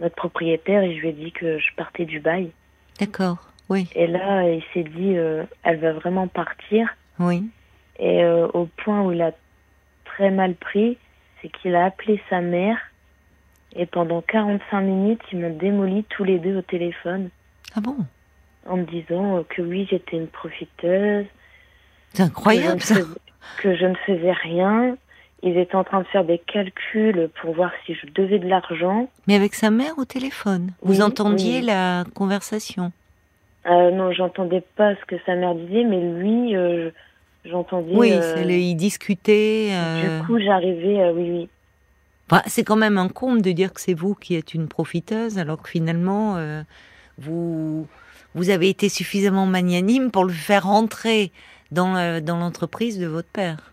notre 0.00 0.16
propriétaire 0.16 0.82
et 0.82 0.96
je 0.96 1.00
lui 1.00 1.08
ai 1.10 1.12
dit 1.12 1.32
que 1.32 1.58
je 1.58 1.68
partais 1.76 2.04
du 2.06 2.20
bail. 2.20 2.50
D'accord. 2.98 3.38
Oui, 3.68 3.88
Et 3.94 4.06
là 4.08 4.48
il 4.50 4.62
s'est 4.74 4.82
dit, 4.82 5.16
euh, 5.16 5.44
elle 5.62 5.78
va 5.78 5.92
vraiment 5.92 6.26
partir. 6.26 6.88
oui. 7.18 7.48
Et 8.02 8.24
euh, 8.24 8.48
au 8.54 8.64
point 8.64 9.02
où 9.02 9.12
il 9.12 9.20
a 9.20 9.32
très 10.06 10.30
mal 10.30 10.54
pris, 10.54 10.96
c'est 11.40 11.48
qu'il 11.50 11.74
a 11.74 11.84
appelé 11.84 12.18
sa 12.30 12.40
mère 12.40 12.78
et 13.76 13.84
pendant 13.86 14.22
45 14.22 14.80
minutes 14.80 15.20
ils 15.32 15.38
m'ont 15.38 15.54
démoli 15.56 16.04
tous 16.04 16.24
les 16.24 16.38
deux 16.38 16.56
au 16.56 16.62
téléphone 16.62 17.28
Ah 17.76 17.80
bon? 17.80 17.96
En 18.66 18.78
me 18.78 18.84
disant 18.84 19.36
euh, 19.38 19.42
que 19.48 19.60
oui 19.62 19.86
j'étais 19.90 20.16
une 20.16 20.28
profiteuse. 20.28 21.26
C'est 22.14 22.22
incroyable 22.22 22.80
que 22.80 22.86
je, 22.86 22.94
ça. 22.94 23.00
que 23.62 23.76
je 23.76 23.84
ne 23.86 23.94
faisais 24.06 24.32
rien. 24.32 24.96
Ils 25.42 25.56
étaient 25.56 25.74
en 25.76 25.84
train 25.84 26.00
de 26.00 26.06
faire 26.08 26.24
des 26.24 26.38
calculs 26.38 27.30
pour 27.40 27.54
voir 27.54 27.70
si 27.86 27.94
je 27.94 28.06
devais 28.14 28.38
de 28.38 28.46
l'argent. 28.46 29.08
Mais 29.26 29.34
avec 29.36 29.54
sa 29.54 29.70
mère 29.70 29.94
au 29.98 30.04
téléphone. 30.04 30.72
Vous 30.82 30.96
Oui, 30.96 31.02
entendiez 31.02 31.60
oui. 31.60 31.66
la 31.66 32.04
conversation? 32.14 32.92
Euh, 33.66 33.90
non, 33.90 34.12
j'entendais 34.12 34.62
pas 34.76 34.94
ce 34.96 35.04
que 35.06 35.16
sa 35.24 35.34
mère 35.36 35.54
disait, 35.54 35.84
mais 35.84 36.00
lui, 36.00 36.56
euh, 36.56 36.90
j'entendais. 37.46 37.94
Oui, 37.94 38.12
euh, 38.12 38.34
c'est 38.34 38.44
le- 38.44 38.52
ils 38.52 38.74
discutaient. 38.74 39.68
euh, 39.72 40.18
Du 40.20 40.26
coup, 40.26 40.38
j'arrivais, 40.38 41.00
euh, 41.00 41.12
oui, 41.12 41.30
oui. 41.30 41.48
C'est 42.46 42.62
quand 42.64 42.76
même 42.76 42.96
un 42.98 43.08
comble 43.08 43.42
de 43.42 43.50
dire 43.52 43.72
que 43.72 43.80
c'est 43.80 43.94
vous 43.94 44.14
qui 44.14 44.36
êtes 44.36 44.54
une 44.54 44.68
profiteuse, 44.68 45.36
alors 45.38 45.60
que 45.62 45.68
finalement, 45.68 46.36
vous, 47.18 47.88
vous 48.36 48.50
avez 48.50 48.68
été 48.68 48.88
suffisamment 48.88 49.46
magnanime 49.46 50.10
pour 50.12 50.24
le 50.24 50.32
faire 50.32 50.64
rentrer 50.64 51.32
dans, 51.72 52.22
dans 52.22 52.36
l'entreprise 52.38 53.00
de 53.00 53.06
votre 53.06 53.28
père. 53.28 53.72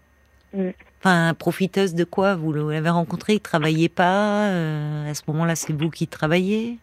Mm. 0.54 0.70
Enfin, 1.00 1.34
profiteuse 1.38 1.94
de 1.96 2.04
quoi 2.04 2.36
Vous 2.36 2.52
l'avez 2.54 2.90
rencontré, 2.90 3.34
il 3.34 3.40
travaillait 3.40 3.90
pas. 3.90 4.48
euh, 4.50 5.10
à 5.10 5.14
ce 5.14 5.22
moment-là, 5.28 5.56
c'est 5.56 5.74
vous 5.74 5.90
qui 5.90 6.08
travaillez? 6.08 6.78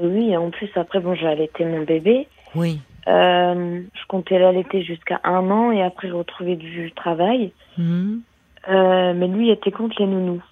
Oui, 0.00 0.36
en 0.36 0.50
plus, 0.50 0.68
après, 0.76 1.00
bon, 1.00 1.14
j'ai 1.14 1.26
allaité 1.26 1.64
mon 1.64 1.82
bébé. 1.82 2.26
Oui. 2.54 2.80
Euh, 3.08 3.80
je 3.94 4.06
comptais 4.08 4.38
l'allaiter 4.38 4.82
jusqu'à 4.82 5.20
un 5.24 5.50
an 5.50 5.72
et 5.72 5.82
après, 5.82 6.08
je 6.08 6.12
retrouvais 6.14 6.56
du 6.56 6.92
travail. 6.92 7.52
Mhm. 7.78 8.20
Euh, 8.68 9.14
mais 9.14 9.26
lui, 9.28 9.48
il 9.48 9.50
était 9.52 9.70
contre 9.70 9.96
les 10.00 10.06
nounous. 10.06 10.42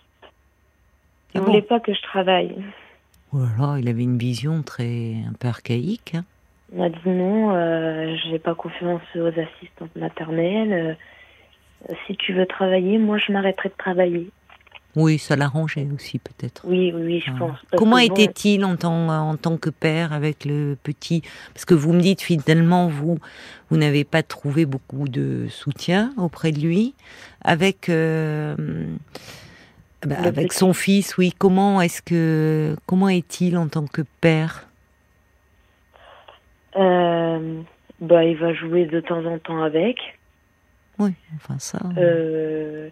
Il 1.35 1.39
Ah 1.39 1.41
bon? 1.41 1.47
voulait 1.47 1.63
pas 1.63 1.81
que 1.81 1.93
je 1.93 2.01
travaille. 2.03 2.55
Oh 3.33 3.39
là 3.41 3.49
là, 3.59 3.77
il 3.79 3.89
avait 3.89 4.03
une 4.05 4.17
vision 4.17 4.63
très 4.63 5.15
un 5.29 5.35
peu 5.39 5.49
archaïque. 5.49 6.15
hein. 6.15 6.25
Il 6.73 6.79
m'a 6.79 6.89
dit 6.89 6.97
non, 7.07 7.51
euh, 7.55 8.17
j'ai 8.25 8.39
pas 8.39 8.55
confiance 8.55 9.03
aux 9.15 9.27
assistantes 9.27 9.95
maternelles. 9.97 10.97
Euh, 11.89 11.95
si 12.07 12.17
tu 12.17 12.33
veux 12.33 12.47
travailler, 12.47 12.99
moi 12.99 13.19
je 13.19 13.33
m'arrêterai 13.33 13.69
de 13.69 13.75
travailler. 13.77 14.31
Oui, 14.97 15.19
ça 15.19 15.37
l'arrangeait 15.37 15.87
aussi 15.95 16.19
peut-être. 16.19 16.63
Oui, 16.65 16.93
oui, 16.95 17.23
je 17.25 17.31
pense. 17.33 17.57
Comment 17.77 17.97
bon, 17.97 18.15
était-il 18.15 18.65
en 18.65 18.75
tant, 18.75 19.09
en 19.09 19.37
tant 19.37 19.57
que 19.57 19.71
père 19.71 20.13
avec 20.13 20.45
le 20.45 20.77
petit? 20.83 21.23
Parce 21.55 21.65
que 21.65 21.75
vous 21.75 21.93
me 21.93 22.01
dites 22.01 22.21
finalement, 22.21 22.89
vous, 22.89 23.19
vous 23.71 23.77
n'avez 23.77 24.05
pas 24.05 24.25
trouvé 24.25 24.67
beaucoup 24.67 25.09
de 25.09 25.47
soutien 25.49 26.13
auprès 26.17 26.51
de 26.51 26.59
lui. 26.59 26.95
Avec, 27.45 27.89
euh, 27.91 28.57
bah, 30.05 30.17
avec 30.25 30.53
son 30.53 30.73
fils, 30.73 31.17
oui. 31.17 31.33
Comment 31.39 31.81
est-ce 31.81 32.03
que 32.03 32.75
comment 32.87 33.09
est-il 33.09 33.57
en 33.57 33.69
tant 33.69 33.87
que 33.87 34.03
père? 34.21 34.67
Euh, 36.77 37.61
bah, 38.01 38.25
il 38.25 38.37
va 38.37 38.53
jouer 38.53 38.87
de 38.87 39.01
temps 39.01 39.25
en 39.27 39.39
temps 39.39 39.63
avec. 39.63 40.18
Oui, 40.99 41.11
enfin 41.37 41.59
ça. 41.59 41.79
Euh, 41.97 42.91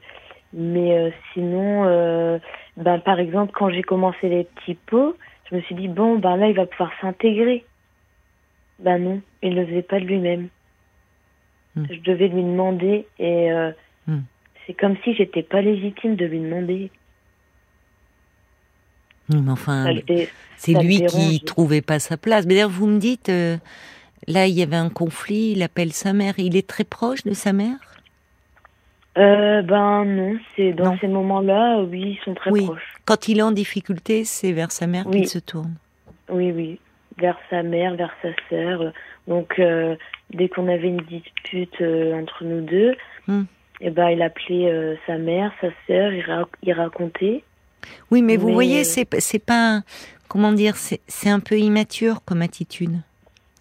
mais 0.52 0.96
euh, 0.96 1.10
sinon, 1.32 1.84
euh, 1.86 2.38
ben, 2.76 2.98
par 2.98 3.18
exemple, 3.18 3.52
quand 3.54 3.70
j'ai 3.70 3.82
commencé 3.82 4.28
les 4.28 4.44
petits 4.44 4.76
pots, 4.86 5.16
je 5.50 5.56
me 5.56 5.60
suis 5.62 5.75
dit, 5.75 5.88
bon, 5.88 6.18
ben 6.18 6.36
là, 6.36 6.48
il 6.48 6.54
va 6.54 6.66
pouvoir 6.66 6.92
s'intégrer. 7.00 7.64
Ben 8.78 8.98
non, 8.98 9.20
il 9.42 9.54
ne 9.54 9.60
le 9.60 9.66
faisait 9.66 9.82
pas 9.82 10.00
de 10.00 10.04
lui-même. 10.04 10.48
Hmm. 11.75 11.86
Je 11.90 12.00
devais 12.00 12.28
lui 12.28 12.42
demander 12.42 13.06
et 13.18 13.50
euh, 13.50 13.72
Hmm. 14.06 14.20
c'est 14.66 14.75
comme 14.75 14.96
si 15.02 15.14
j'étais 15.14 15.42
pas 15.42 15.60
légitime 15.60 16.14
de 16.16 16.26
lui 16.26 16.38
demander. 16.38 16.90
Mais 19.28 19.50
enfin, 19.50 19.92
c'est 20.56 20.75
lui 20.75 21.04
qui 21.06 21.40
trouvait 21.40 21.82
pas 21.82 21.98
sa 21.98 22.16
place. 22.16 22.46
Mais 22.46 22.54
d'ailleurs, 22.54 22.70
vous 22.70 22.86
me 22.86 23.00
dites, 23.00 23.28
euh, 23.28 23.56
là, 24.28 24.46
il 24.46 24.54
y 24.54 24.62
avait 24.62 24.76
un 24.76 24.88
conflit. 24.88 25.52
Il 25.56 25.64
appelle 25.64 25.92
sa 25.92 26.12
mère. 26.12 26.34
Il 26.38 26.56
est 26.56 26.68
très 26.68 26.84
proche 26.84 27.25
de 27.25 27.32
sa 27.32 27.52
mère? 27.52 27.78
Euh, 29.18 29.62
ben 29.62 30.04
non, 30.04 30.37
c'est 30.54 30.73
dans 30.73 30.92
Non. 30.92 30.99
ces 31.00 31.08
moments-là, 31.08 31.80
oui, 31.82 32.18
ils 32.18 32.25
sont 32.25 32.35
très 32.35 32.50
Oui. 32.50 32.66
proches. 32.66 32.94
Quand 33.06 33.28
il 33.28 33.38
est 33.38 33.42
en 33.42 33.52
difficulté, 33.52 34.25
c'est 34.25 34.52
vers 34.52 34.70
sa 34.70 34.87
mère 34.87 35.06
Oui. 35.06 35.20
qu'il 35.20 35.28
se 35.28 35.38
tourne. 35.38 35.75
Oui, 36.28 36.52
oui. 36.52 36.78
vers 37.18 37.38
sa 37.49 37.62
mère, 37.62 37.94
vers 37.94 38.12
sa 38.20 38.28
sœur. 38.50 38.92
Donc, 39.26 39.58
euh, 39.58 39.96
dès 40.35 40.50
qu'on 40.50 40.68
avait 40.68 40.88
une 40.88 41.00
dispute 41.00 41.80
euh, 41.80 42.12
entre 42.20 42.44
nous 42.44 42.61
deux, 42.61 42.94
Hmm. 43.26 43.44
eh 43.80 43.88
ben, 43.88 44.11
il 44.11 44.20
appelait 44.20 44.99
sa 45.06 45.16
mère, 45.16 45.50
sa 45.62 45.68
sœur, 45.87 46.12
il, 46.12 46.20
ra- 46.20 46.46
il 46.62 46.73
racontait. 46.75 47.42
Oui, 48.11 48.20
mais 48.20 48.37
vous 48.37 48.49
Mais- 48.49 48.52
voyez, 48.52 48.85
c'est 48.85 49.06
pas 49.38 49.80
comment 50.28 50.52
dire, 50.52 50.76
c'est 50.76 51.30
un 51.30 51.40
peu 51.40 51.58
immature 51.58 52.20
comme 52.26 52.42
attitude. 52.42 52.96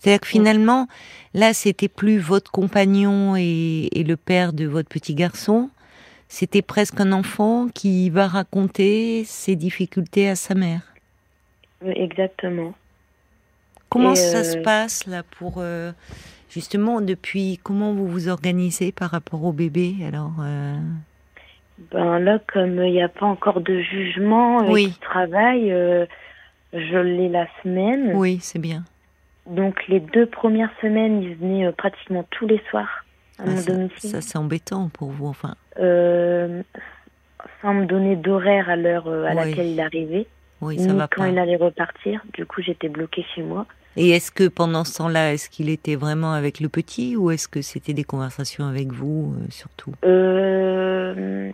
C'est-à-dire 0.05 0.21
que 0.21 0.27
finalement, 0.27 0.87
là, 1.33 1.51
c'était 1.55 1.87
plus 1.87 2.19
votre 2.19 2.51
compagnon 2.51 3.35
et, 3.35 3.89
et 3.91 4.03
le 4.03 4.15
père 4.17 4.53
de 4.53 4.65
votre 4.65 4.87
petit 4.87 5.15
garçon. 5.15 5.71
C'était 6.27 6.61
presque 6.61 7.01
un 7.01 7.11
enfant 7.11 7.69
qui 7.73 8.11
va 8.11 8.27
raconter 8.27 9.23
ses 9.25 9.55
difficultés 9.55 10.29
à 10.29 10.35
sa 10.35 10.53
mère. 10.53 10.81
Oui, 11.83 11.93
Exactement. 11.95 12.75
Comment 13.89 14.11
Et, 14.11 14.15
ça 14.15 14.39
euh, 14.39 14.43
se 14.43 14.57
passe 14.57 15.07
là 15.07 15.23
pour 15.39 15.55
euh, 15.57 15.91
justement 16.51 17.01
depuis 17.01 17.59
comment 17.63 17.91
vous 17.91 18.07
vous 18.07 18.29
organisez 18.29 18.91
par 18.91 19.09
rapport 19.09 19.43
au 19.43 19.53
bébé 19.53 19.95
alors 20.07 20.33
euh, 20.39 20.77
Ben 21.91 22.19
là, 22.19 22.39
comme 22.53 22.83
il 22.83 22.91
n'y 22.91 23.01
a 23.01 23.09
pas 23.09 23.25
encore 23.25 23.59
de 23.59 23.81
jugement 23.81 24.63
et 24.65 24.71
Oui. 24.71 24.85
qu'il 24.85 24.99
travaille, 24.99 25.71
euh, 25.71 26.05
je 26.73 26.97
l'ai 26.97 27.29
la 27.29 27.47
semaine. 27.63 28.11
Oui, 28.13 28.37
c'est 28.41 28.59
bien. 28.59 28.83
Donc 29.47 29.87
les 29.87 29.99
deux 29.99 30.25
premières 30.25 30.71
semaines, 30.81 31.21
il 31.21 31.35
venait 31.35 31.67
euh, 31.67 31.71
pratiquement 31.71 32.25
tous 32.31 32.47
les 32.47 32.61
soirs 32.69 33.05
à 33.37 33.43
Ah, 33.45 33.49
mon 33.51 33.57
ça, 33.57 33.71
domicile. 33.73 34.09
ça, 34.09 34.21
c'est 34.21 34.37
embêtant 34.37 34.89
pour 34.89 35.11
vous 35.11 35.27
enfin. 35.27 35.55
Euh, 35.79 36.63
sans 37.61 37.73
me 37.73 37.85
donner 37.85 38.15
d'horaire 38.15 38.69
à 38.69 38.75
l'heure 38.75 39.07
euh, 39.07 39.25
à 39.25 39.29
Oui. 39.35 39.35
laquelle 39.49 39.67
il 39.67 39.79
arrivait, 39.79 40.25
Oui, 40.61 40.77
ni 40.77 40.83
ça 40.83 40.93
va 40.93 41.07
quand 41.07 41.23
pas. 41.23 41.29
il 41.29 41.37
allait 41.37 41.57
repartir. 41.57 42.23
Du 42.33 42.45
coup, 42.45 42.61
j'étais 42.61 42.89
bloquée 42.89 43.25
chez 43.35 43.43
moi. 43.43 43.65
Et 43.97 44.09
est-ce 44.09 44.31
que 44.31 44.47
pendant 44.47 44.83
ce 44.83 44.97
temps-là, 44.97 45.33
est-ce 45.33 45.49
qu'il 45.49 45.69
était 45.69 45.95
vraiment 45.95 46.33
avec 46.33 46.59
le 46.59 46.67
petit 46.69 47.15
ou 47.15 47.29
est-ce 47.31 47.47
que 47.47 47.61
c'était 47.61 47.93
des 47.93 48.03
conversations 48.03 48.65
avec 48.65 48.91
vous 48.91 49.35
euh, 49.37 49.45
surtout? 49.49 49.93
Euh, 50.03 51.49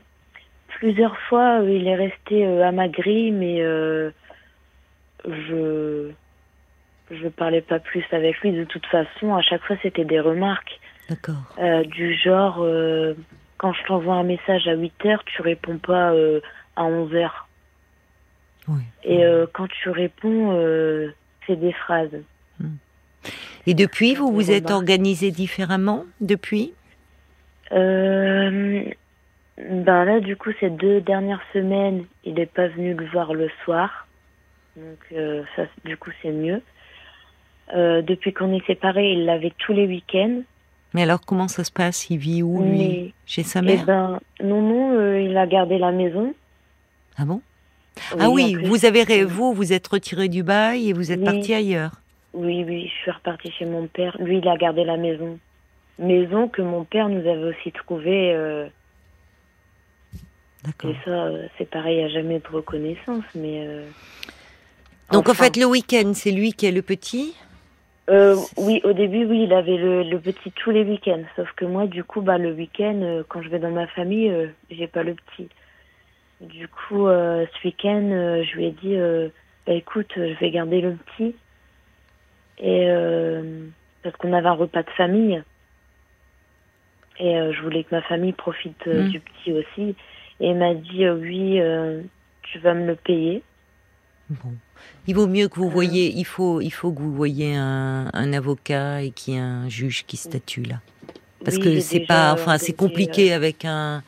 plusieurs 0.79 1.17
fois, 1.29 1.59
il 1.63 1.87
est 1.87 1.95
resté 1.95 2.45
à 2.63 2.71
ma 2.71 2.87
grille, 2.87 3.31
mais 3.31 3.59
je 5.27 6.09
je 7.11 7.27
parlais 7.27 7.61
pas 7.61 7.79
plus 7.79 8.03
avec 8.11 8.39
lui. 8.41 8.51
De 8.51 8.63
toute 8.63 8.85
façon, 8.85 9.35
à 9.35 9.41
chaque 9.41 9.63
fois, 9.63 9.75
c'était 9.81 10.05
des 10.05 10.19
remarques 10.19 10.79
D'accord. 11.09 11.55
euh, 11.59 11.83
du 11.83 12.15
genre 12.15 12.59
euh, 12.61 13.13
quand 13.57 13.73
je 13.73 13.83
t'envoie 13.83 14.15
un 14.15 14.23
message 14.23 14.67
à 14.67 14.73
8 14.73 15.05
heures, 15.05 15.23
tu 15.25 15.41
réponds 15.41 15.77
pas 15.77 16.13
euh, 16.13 16.39
à 16.75 16.83
11 16.83 17.13
heures. 17.15 17.47
Oui. 18.67 18.81
Et 19.03 19.23
quand 19.53 19.67
tu 19.67 19.89
réponds, 19.89 20.55
c'est 21.47 21.55
des 21.55 21.73
phrases. 21.73 22.15
Et 23.65 23.73
depuis, 23.73 24.13
vous 24.13 24.31
vous 24.31 24.51
êtes 24.51 24.69
organisé 24.69 25.31
différemment 25.31 26.05
depuis? 26.21 26.71
Ben 27.71 28.85
là, 29.57 30.19
du 30.19 30.35
coup, 30.35 30.51
ces 30.59 30.69
deux 30.69 31.01
dernières 31.01 31.41
semaines, 31.53 32.05
il 32.23 32.35
n'est 32.35 32.45
pas 32.45 32.67
venu 32.67 32.93
le 32.93 33.05
voir 33.07 33.33
le 33.33 33.49
soir. 33.65 34.07
Donc, 34.77 34.99
ça, 35.55 35.63
du 35.83 35.97
coup, 35.97 36.11
c'est 36.21 36.31
mieux. 36.31 36.61
Euh, 37.75 38.01
depuis 38.01 38.33
qu'on 38.33 38.53
est 38.53 38.65
séparés, 38.65 39.13
il 39.13 39.25
l'avait 39.25 39.53
tous 39.59 39.73
les 39.73 39.85
week-ends. 39.87 40.41
Mais 40.93 41.03
alors, 41.03 41.21
comment 41.21 41.47
ça 41.47 41.63
se 41.63 41.71
passe? 41.71 42.09
Il 42.09 42.17
vit 42.17 42.43
où 42.43 42.61
lui? 42.61 42.77
Mais, 42.77 43.13
Chez 43.25 43.43
sa 43.43 43.59
eh 43.59 43.63
mère 43.63 43.85
ben, 43.85 44.19
non, 44.43 44.61
non, 44.61 44.91
euh, 44.97 45.21
il 45.21 45.37
a 45.37 45.47
gardé 45.47 45.77
la 45.77 45.91
maison. 45.91 46.33
Ah 47.17 47.23
bon? 47.25 47.41
Ah 48.19 48.29
oui, 48.29 48.55
en 48.55 48.59
plus. 48.59 48.67
vous 48.67 48.85
avez 48.85 49.23
vous 49.23 49.53
vous 49.53 49.73
êtes 49.73 49.87
retiré 49.87 50.27
du 50.27 50.43
bail 50.43 50.89
et 50.89 50.93
vous 50.93 51.11
êtes 51.11 51.19
Oui. 51.19 51.25
parti 51.25 51.53
ailleurs. 51.53 51.91
Oui, 52.33 52.63
oui, 52.65 52.87
je 52.87 53.01
suis 53.01 53.11
repartie 53.11 53.51
chez 53.51 53.65
mon 53.65 53.87
père. 53.87 54.15
Lui, 54.19 54.37
il 54.39 54.47
a 54.47 54.57
gardé 54.57 54.83
la 54.83 54.97
maison. 54.97 55.37
Maison 55.99 56.47
que 56.47 56.61
mon 56.61 56.83
père 56.85 57.09
nous 57.09 57.19
avait 57.19 57.43
aussi 57.55 57.71
trouvée. 57.71 58.33
euh, 58.33 58.67
D'accord. 60.63 60.91
et 60.91 60.95
ça, 61.05 61.29
c'est 61.57 61.69
pareil, 61.69 61.97
il 61.97 62.05
n'y 62.05 62.11
a 62.11 62.13
jamais 62.13 62.39
de 62.39 62.47
reconnaissance. 62.47 63.23
Mais, 63.35 63.65
euh, 63.65 63.85
Donc 65.11 65.27
en 65.29 65.33
fait, 65.33 65.57
le 65.57 65.65
week-end, 65.65 66.11
c'est 66.13 66.31
lui 66.31 66.53
qui 66.53 66.65
est 66.65 66.71
le 66.71 66.81
petit? 66.81 67.35
Euh, 68.09 68.35
oui, 68.57 68.81
au 68.83 68.93
début, 68.93 69.25
oui, 69.25 69.43
il 69.43 69.53
avait 69.53 69.77
le, 69.77 70.03
le 70.03 70.19
petit 70.19 70.51
tous 70.51 70.71
les 70.71 70.83
week-ends. 70.83 71.23
Sauf 71.35 71.51
que 71.53 71.65
moi, 71.65 71.87
du 71.87 72.03
coup, 72.03 72.21
bah, 72.21 72.37
le 72.37 72.51
week-end, 72.51 72.99
euh, 73.03 73.23
quand 73.27 73.41
je 73.41 73.49
vais 73.49 73.59
dans 73.59 73.71
ma 73.71 73.87
famille, 73.87 74.29
euh, 74.29 74.47
j'ai 74.69 74.87
pas 74.87 75.03
le 75.03 75.13
petit. 75.15 75.49
Du 76.41 76.67
coup, 76.67 77.07
euh, 77.07 77.45
ce 77.53 77.67
week-end, 77.67 78.09
je 78.43 78.55
lui 78.55 78.65
ai 78.65 78.71
dit, 78.71 78.97
bah, 79.67 79.73
écoute, 79.73 80.11
je 80.15 80.37
vais 80.39 80.49
garder 80.51 80.81
le 80.81 80.95
petit. 80.95 81.35
Et 82.57 82.87
parce 84.03 84.15
qu'on 84.17 84.33
avait 84.33 84.47
un 84.47 84.53
repas 84.53 84.81
de 84.83 84.89
famille. 84.91 85.41
Et 87.19 87.33
je 87.53 87.61
voulais 87.61 87.83
que 87.83 87.93
ma 87.93 88.01
famille 88.01 88.33
profite 88.33 88.87
euh, 88.87 89.03
Mm. 89.03 89.09
du 89.09 89.19
petit 89.19 89.53
aussi. 89.53 89.95
Et 90.39 90.49
il 90.49 90.55
m'a 90.55 90.73
dit, 90.73 91.07
oui, 91.07 91.61
tu 92.41 92.57
vas 92.59 92.73
me 92.73 92.87
le 92.87 92.95
payer. 92.95 93.43
Bon. 94.43 94.53
Il 95.07 95.15
vaut 95.15 95.27
mieux 95.27 95.47
que 95.47 95.55
vous 95.59 95.67
Euh. 95.67 95.71
voyez, 95.71 96.13
il 96.15 96.25
faut, 96.25 96.61
il 96.61 96.69
faut 96.71 96.91
que 96.91 96.99
vous 97.01 97.13
voyez 97.13 97.55
un, 97.55 98.09
un 98.13 98.33
avocat 98.33 99.01
et 99.03 99.11
qu'il 99.11 99.33
y 99.33 99.37
ait 99.37 99.39
un 99.39 99.67
juge 99.69 100.05
qui 100.07 100.17
statue 100.17 100.63
là. 100.63 100.79
Parce 101.43 101.57
Oui, 101.57 101.63
que 101.63 101.79
c'est 101.79 102.01
pas, 102.01 102.33
enfin, 102.33 102.57
c'est 102.57 102.73
compliqué 102.73 103.33
avec 103.33 103.65
un, 103.65 104.03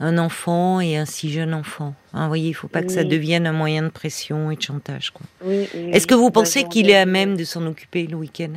un 0.00 0.18
enfant 0.18 0.80
et 0.80 0.96
un 0.96 1.04
si 1.04 1.32
jeune 1.32 1.52
enfant. 1.52 1.94
Hein, 2.12 2.22
vous 2.22 2.28
voyez, 2.28 2.48
il 2.50 2.54
faut 2.54 2.68
pas 2.68 2.82
que 2.82 2.92
ça 2.92 3.02
devienne 3.04 3.46
un 3.46 3.52
moyen 3.52 3.82
de 3.82 3.88
pression 3.88 4.50
et 4.50 4.56
de 4.56 4.62
chantage. 4.62 5.10
Quoi. 5.10 5.26
Oui, 5.44 5.68
oui, 5.74 5.90
Est-ce 5.92 6.06
que 6.06 6.14
vous 6.14 6.30
pensez 6.30 6.64
qu'il 6.64 6.88
est 6.90 6.96
à 6.96 7.06
même 7.06 7.36
de 7.36 7.44
s'en 7.44 7.66
occuper 7.66 8.06
le 8.06 8.16
week-end? 8.16 8.52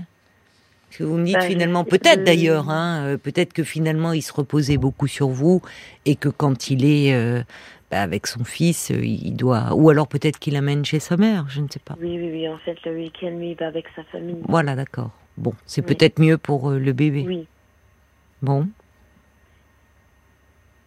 Parce 0.89 0.97
que 0.99 1.03
vous 1.03 1.17
me 1.17 1.25
dites 1.25 1.35
Bah, 1.35 1.41
finalement, 1.41 1.83
peut-être 1.83 2.23
d'ailleurs, 2.23 2.69
hein, 2.69 3.01
euh, 3.03 3.17
peut-être 3.17 3.53
que 3.53 3.63
finalement 3.63 4.11
il 4.13 4.21
se 4.23 4.33
reposait 4.33 4.77
beaucoup 4.77 5.07
sur 5.07 5.29
vous 5.29 5.61
et 6.05 6.15
que 6.15 6.29
quand 6.29 6.69
il 6.71 6.83
est 6.85 7.13
euh, 7.13 7.41
bah, 7.91 8.01
avec 8.01 8.27
son 8.27 8.43
fils, 8.43 8.91
euh, 8.91 9.03
il 9.03 9.35
doit, 9.35 9.73
ou 9.73 9.89
alors 9.89 10.07
peut-être 10.07 10.39
qu'il 10.39 10.53
l'amène 10.53 10.85
chez 10.85 10.99
sa 10.99 11.17
mère, 11.17 11.45
je 11.49 11.61
ne 11.61 11.67
sais 11.69 11.79
pas. 11.79 11.95
Oui, 11.99 12.17
oui, 12.17 12.29
oui. 12.31 12.47
En 12.47 12.57
fait, 12.59 12.77
le 12.85 12.95
week-end, 12.95 13.31
lui, 13.31 13.51
il 13.51 13.57
va 13.57 13.67
avec 13.67 13.85
sa 13.95 14.03
famille. 14.05 14.37
Voilà, 14.47 14.75
d'accord. 14.75 15.11
Bon, 15.37 15.53
c'est 15.65 15.81
Oui. 15.81 15.95
peut-être 15.95 16.19
mieux 16.19 16.37
pour 16.37 16.69
euh, 16.69 16.79
le 16.79 16.93
bébé. 16.93 17.23
Oui. 17.27 17.47
Bon. 18.41 18.67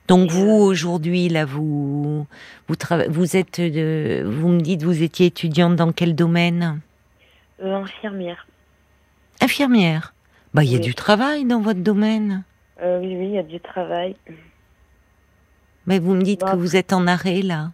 Donc 0.09 0.31
Et, 0.31 0.35
vous 0.35 0.49
euh, 0.51 0.65
aujourd'hui 0.71 1.29
là 1.29 1.45
vous 1.45 2.27
vous 2.67 2.75
vous 3.09 3.37
êtes 3.37 3.61
de, 3.61 4.23
vous 4.27 4.49
me 4.49 4.61
dites 4.61 4.83
vous 4.83 5.03
étiez 5.03 5.27
étudiante 5.27 5.77
dans 5.77 5.93
quel 5.93 6.15
domaine? 6.15 6.81
Euh, 7.63 7.77
infirmière. 7.77 8.47
Infirmière. 9.41 10.13
Bah 10.55 10.65
il 10.65 10.71
y 10.73 10.75
a 10.75 10.79
Oui. 10.79 10.85
du 10.85 10.95
travail 10.95 11.45
dans 11.45 11.61
votre 11.61 11.81
domaine. 11.81 12.43
Euh, 12.83 13.01
oui, 13.01 13.17
oui, 13.17 13.27
il 13.27 13.33
y 13.33 13.39
a 13.39 13.43
du 13.43 13.61
travail. 13.61 14.17
Mais 15.87 15.99
vous 15.99 16.15
me 16.15 16.23
dites 16.23 16.41
Bah, 16.41 16.53
que 16.53 16.57
vous 16.57 16.77
êtes 16.77 16.93
en 16.93 17.07
arrêt 17.07 17.43
là. 17.43 17.71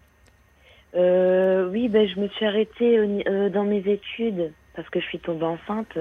Euh, 0.95 1.69
oui, 1.71 1.89
ben, 1.89 2.09
je 2.09 2.19
me 2.19 2.29
suis 2.29 2.47
arrêtée 2.47 2.99
euh, 2.99 3.51
dans 3.51 3.65
mes 3.65 3.87
études 3.87 4.53
parce 4.75 4.89
que 4.89 5.01
je 5.01 5.05
suis 5.07 5.19
tombée 5.19 5.45
enceinte. 5.45 5.99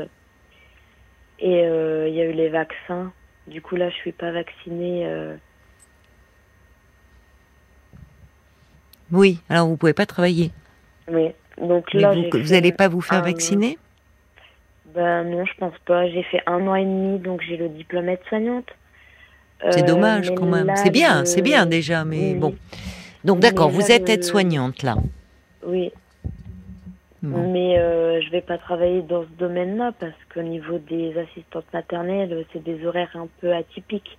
Et 1.40 1.64
euh, 1.66 2.08
il 2.08 2.16
y 2.16 2.22
a 2.22 2.26
eu 2.26 2.32
les 2.34 2.50
vaccins. 2.50 3.12
Du 3.48 3.62
coup, 3.62 3.76
là, 3.76 3.90
je 3.90 3.96
suis 3.96 4.12
pas 4.12 4.32
vaccinée. 4.32 5.06
euh, 5.06 5.36
Oui. 9.12 9.40
Alors 9.50 9.68
vous 9.68 9.78
pouvez 9.78 9.94
pas 9.94 10.06
travailler. 10.06 10.52
mais 11.10 11.36
donc 11.62 11.94
là, 11.94 12.14
vous, 12.14 12.22
j'ai 12.24 12.30
vous 12.32 12.48
fait 12.48 12.56
allez 12.58 12.72
pas 12.72 12.88
vous 12.88 13.02
faire 13.02 13.20
un- 13.20 13.22
vacciner? 13.24 13.78
Ben 14.96 15.24
non, 15.26 15.46
je 15.46 15.54
pense 15.60 15.78
pas. 15.86 16.08
J'ai 16.10 16.24
fait 16.24 16.42
un 16.46 16.66
an 16.68 16.76
et 16.76 16.84
demi, 16.86 17.20
donc 17.20 17.42
j'ai 17.42 17.58
le 17.58 17.70
diplôme 17.70 18.10
aide-soignante. 18.10 18.70
C'est 19.72 19.84
Euh, 19.84 19.88
dommage 19.88 20.30
mais 20.30 20.36
quand 20.36 20.46
même. 20.46 20.72
C'est 20.76 20.90
bien, 20.92 21.26
c'est 21.26 21.42
bien 21.42 21.66
déjà, 21.66 22.06
mais 22.06 22.34
Oui, 22.34 22.36
bon. 22.36 22.56
Donc 23.24 23.40
d'accord, 23.40 23.70
vous 23.70 23.92
êtes 23.92 24.08
aide-soignante 24.10 24.84
là. 24.84 24.96
Oui, 25.66 25.92
Bon. 27.24 27.52
mais 27.52 27.78
euh, 27.80 28.22
je 28.22 28.30
vais 28.30 28.42
pas 28.42 28.58
travailler 28.60 29.02
dans 29.02 29.24
ce 29.24 29.30
domaine-là 29.40 29.92
parce 30.00 30.14
qu'au 30.34 30.44
niveau 30.44 30.78
des 30.78 31.18
assistantes 31.18 31.66
maternelles, 31.74 32.46
c'est 32.54 32.64
des 32.64 32.86
horaires 32.86 33.10
un 33.16 33.28
peu 33.42 33.54
atypiques. 33.54 34.18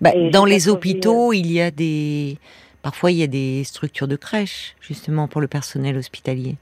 Bah, 0.00 0.12
dans 0.32 0.44
les 0.44 0.68
hôpitaux, 0.68 1.32
il 1.32 1.50
y 1.50 1.60
a 1.60 1.70
des. 1.70 2.38
Parfois, 2.82 3.10
il 3.10 3.16
y 3.18 3.22
a 3.22 3.26
des 3.26 3.64
structures 3.64 4.08
de 4.08 4.16
crèche, 4.16 4.76
justement, 4.80 5.26
pour 5.28 5.40
le 5.40 5.46
personnel 5.48 5.96
hospitalier. 5.96 6.56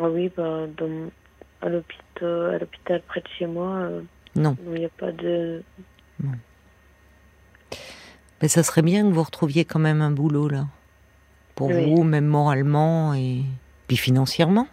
Ah 0.00 0.08
oui, 0.08 0.30
bah, 0.34 0.66
dans, 0.78 1.10
à 1.60 1.68
l'hôpital, 1.68 2.54
à 2.54 2.58
l'hôpital 2.58 3.02
près 3.06 3.20
de 3.20 3.28
chez 3.38 3.46
moi, 3.46 3.68
euh, 3.82 4.00
Non. 4.34 4.56
non, 4.64 4.72
il 4.74 4.80
n'y 4.80 4.84
a 4.84 4.88
pas 4.90 5.12
de. 5.12 5.62
Mais 8.40 8.48
ça 8.48 8.62
serait 8.62 8.82
bien 8.82 9.02
que 9.08 9.12
vous 9.14 9.22
retrouviez 9.22 9.64
quand 9.64 9.78
même 9.78 10.00
un 10.02 10.10
boulot, 10.10 10.48
là. 10.48 10.66
Pour 11.54 11.68
Oui. 11.68 11.84
vous, 11.94 12.02
même 12.02 12.26
moralement 12.26 13.14
et. 13.14 13.42
Puis 13.88 13.96
financièrement. 13.96 14.66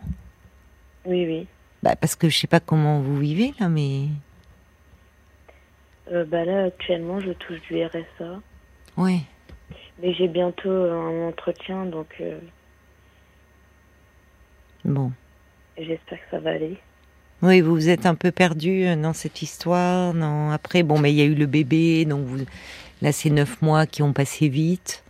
Oui, 1.06 1.26
oui. 1.26 1.48
Bah, 1.84 1.95
parce 1.95 2.15
que 2.15 2.30
je 2.30 2.38
sais 2.38 2.48
pas 2.48 2.60
comment 2.60 3.00
vous 3.02 3.17
vivez, 3.17 3.54
là, 3.60 3.69
mais. 3.69 4.08
Euh, 6.12 6.26
bah 6.26 6.45
là, 6.45 6.65
actuellement, 6.65 7.19
je 7.19 7.32
touche 7.34 7.62
du 7.62 7.84
RSA. 7.86 8.39
Ouais. 8.98 9.19
Mais 10.02 10.13
j'ai 10.13 10.28
bientôt 10.28 10.72
un 10.72 11.28
entretien, 11.28 11.86
donc. 11.86 12.15
euh, 12.22 12.39
Bon. 14.86 15.12
J'espère 15.78 16.17
que 16.19 16.30
ça 16.32 16.39
va 16.39 16.52
aller. 16.52 16.78
Oui, 17.41 17.62
vous 17.62 17.73
vous 17.73 17.89
êtes 17.89 18.06
un 18.06 18.15
peu 18.15 18.32
perdu 18.32 18.86
euh, 18.86 18.95
dans 18.95 19.13
cette 19.13 19.41
histoire. 19.41 20.13
Non, 20.13 20.52
après, 20.52 20.84
bon, 20.84 20.99
mais 20.99 21.12
il 21.13 21.17
y 21.17 21.21
a 21.21 21.25
eu 21.25 21.36
le 21.36 21.45
bébé, 21.45 22.06
donc 22.06 22.25
vous, 22.25 22.38
là, 23.02 23.12
c'est 23.12 23.30
neuf 23.30 23.62
mois 23.62 23.86
qui 23.86 24.04
ont 24.04 24.13
passé 24.13 24.49
vite. 24.49 25.04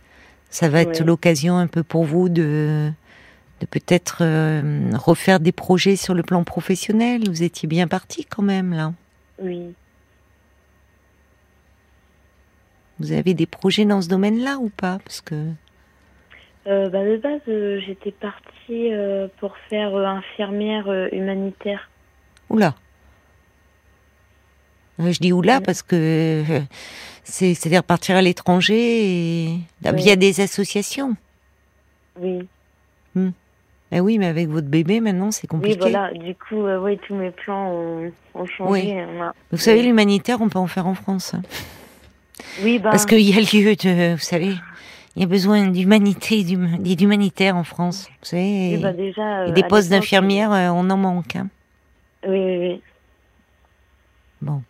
Ça 0.50 0.68
va 0.68 0.82
être 0.82 1.00
Ouais. 1.00 1.04
l'occasion 1.04 1.56
un 1.58 1.66
peu 1.66 1.82
pour 1.82 2.04
vous 2.04 2.28
de, 2.28 2.90
de 3.60 3.66
peut-être 3.66 4.18
euh, 4.22 4.90
refaire 4.94 5.40
des 5.40 5.52
projets 5.52 5.96
sur 5.96 6.14
le 6.14 6.22
plan 6.22 6.44
professionnel. 6.44 7.28
Vous 7.28 7.42
étiez 7.42 7.68
bien 7.68 7.88
parti 7.88 8.24
quand 8.26 8.42
même 8.42 8.72
là. 8.74 8.92
Oui. 9.38 9.74
Vous 12.98 13.12
avez 13.12 13.34
des 13.34 13.46
projets 13.46 13.84
dans 13.84 14.02
ce 14.02 14.08
domaine-là 14.08 14.58
ou 14.58 14.68
pas? 14.70 14.98
Parce 15.04 15.20
que 15.20 15.34
Euh, 16.66 16.88
bah, 16.90 17.04
de 17.04 17.16
base, 17.16 17.40
euh, 17.48 17.80
j'étais 17.86 18.12
partie 18.12 18.90
pour 19.38 19.56
faire 19.68 19.94
infirmière 19.96 20.88
humanitaire. 21.12 21.89
Oula. 22.50 22.74
Je 24.98 25.18
dis 25.18 25.32
oula 25.32 25.60
parce 25.62 25.82
que 25.82 25.96
euh, 25.96 26.60
c'est 27.24 27.54
c'est-à-dire 27.54 27.82
partir 27.82 28.16
à 28.16 28.22
l'étranger 28.22 28.76
et 29.46 29.58
Oui. 29.86 29.92
via 29.96 30.16
des 30.16 30.40
associations. 30.42 31.16
Oui. 32.20 32.46
Eh 33.92 33.98
oui, 33.98 34.18
mais 34.18 34.26
avec 34.26 34.48
votre 34.48 34.68
bébé 34.68 35.00
maintenant 35.00 35.30
c'est 35.30 35.44
Oui, 35.44 35.48
compliqué. 35.48 35.78
voilà. 35.80 36.12
Du 36.12 36.34
coup, 36.34 36.64
euh, 36.66 36.78
oui, 36.80 36.98
tous 37.08 37.14
mes 37.14 37.30
plans 37.30 37.72
ont, 37.72 38.12
ont 38.34 38.46
changé. 38.46 38.70
Oui. 38.70 38.92
A- 39.20 39.32
Vous 39.50 39.58
savez, 39.58 39.80
Oui. 39.80 39.86
l'humanitaire, 39.86 40.40
on 40.42 40.48
peut 40.48 40.58
en 40.60 40.66
faire 40.68 40.86
en 40.86 40.94
France. 40.94 41.34
hein. 41.34 41.42
Oui, 42.62 42.78
bah, 42.78 42.90
Parce 42.90 43.06
qu'il 43.06 43.20
y 43.20 43.32
a 43.32 43.40
lieu 43.40 43.74
de, 43.74 44.12
vous 44.14 44.18
savez, 44.20 44.54
il 45.16 45.22
y 45.22 45.24
a 45.24 45.26
besoin 45.26 45.66
d'humanité, 45.66 46.44
d'hum- 46.44 46.78
d'humanitaire 46.78 47.56
en 47.56 47.64
France. 47.64 48.06
Vous 48.20 48.26
savez, 48.28 48.42
oui, 48.42 48.74
et, 48.74 48.78
bah, 48.78 48.92
déjà. 48.92 49.46
et 49.48 49.52
des 49.52 49.64
postes 49.64 49.88
d'infirmières, 49.90 50.52
euh, 50.52 50.68
on 50.68 50.88
en 50.90 50.96
manque. 50.96 51.36
hein. 51.36 51.48
Oui, 52.26 52.38
oui, 52.38 52.58
oui. 52.58 52.82
Bon. 54.42 54.62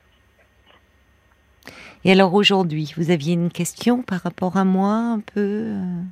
Et 2.04 2.12
alors 2.12 2.34
aujourd'hui, 2.34 2.92
vous 2.96 3.10
aviez 3.10 3.34
une 3.34 3.50
question 3.50 4.02
par 4.02 4.20
rapport 4.20 4.56
à 4.56 4.64
moi, 4.64 4.94
un 4.94 5.20
peu 5.20 5.40
euh? 5.40 6.02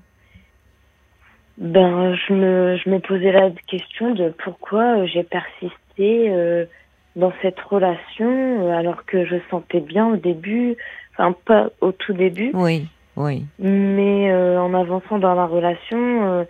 Ben, 1.59 2.15
je 2.15 2.33
me, 2.33 2.77
je 2.77 2.89
me 2.89 3.01
posais 3.01 3.33
la 3.33 3.51
question 3.67 4.15
de 4.15 4.33
pourquoi 4.45 4.99
euh, 4.99 5.07
j'ai 5.07 5.25
persisté 5.25 6.31
euh, 6.31 6.67
dans 7.17 7.33
cette 7.43 7.59
relation 7.59 8.73
alors 8.73 9.05
que 9.07 9.25
je 9.25 9.37
sentais 9.51 9.81
bien 9.81 10.07
au 10.07 10.17
début, 10.17 10.77
enfin 11.15 11.35
pas 11.47 11.71
au 11.81 11.91
tout 11.91 12.13
début, 12.13 12.53
Oui, 12.55 12.87
oui. 13.17 13.45
mais 13.59 14.31
euh, 14.31 14.61
en 14.61 14.73
avançant 14.73 15.19
dans 15.19 15.35
la 15.35 15.47
relation, 15.47 15.99
euh, 16.29 16.45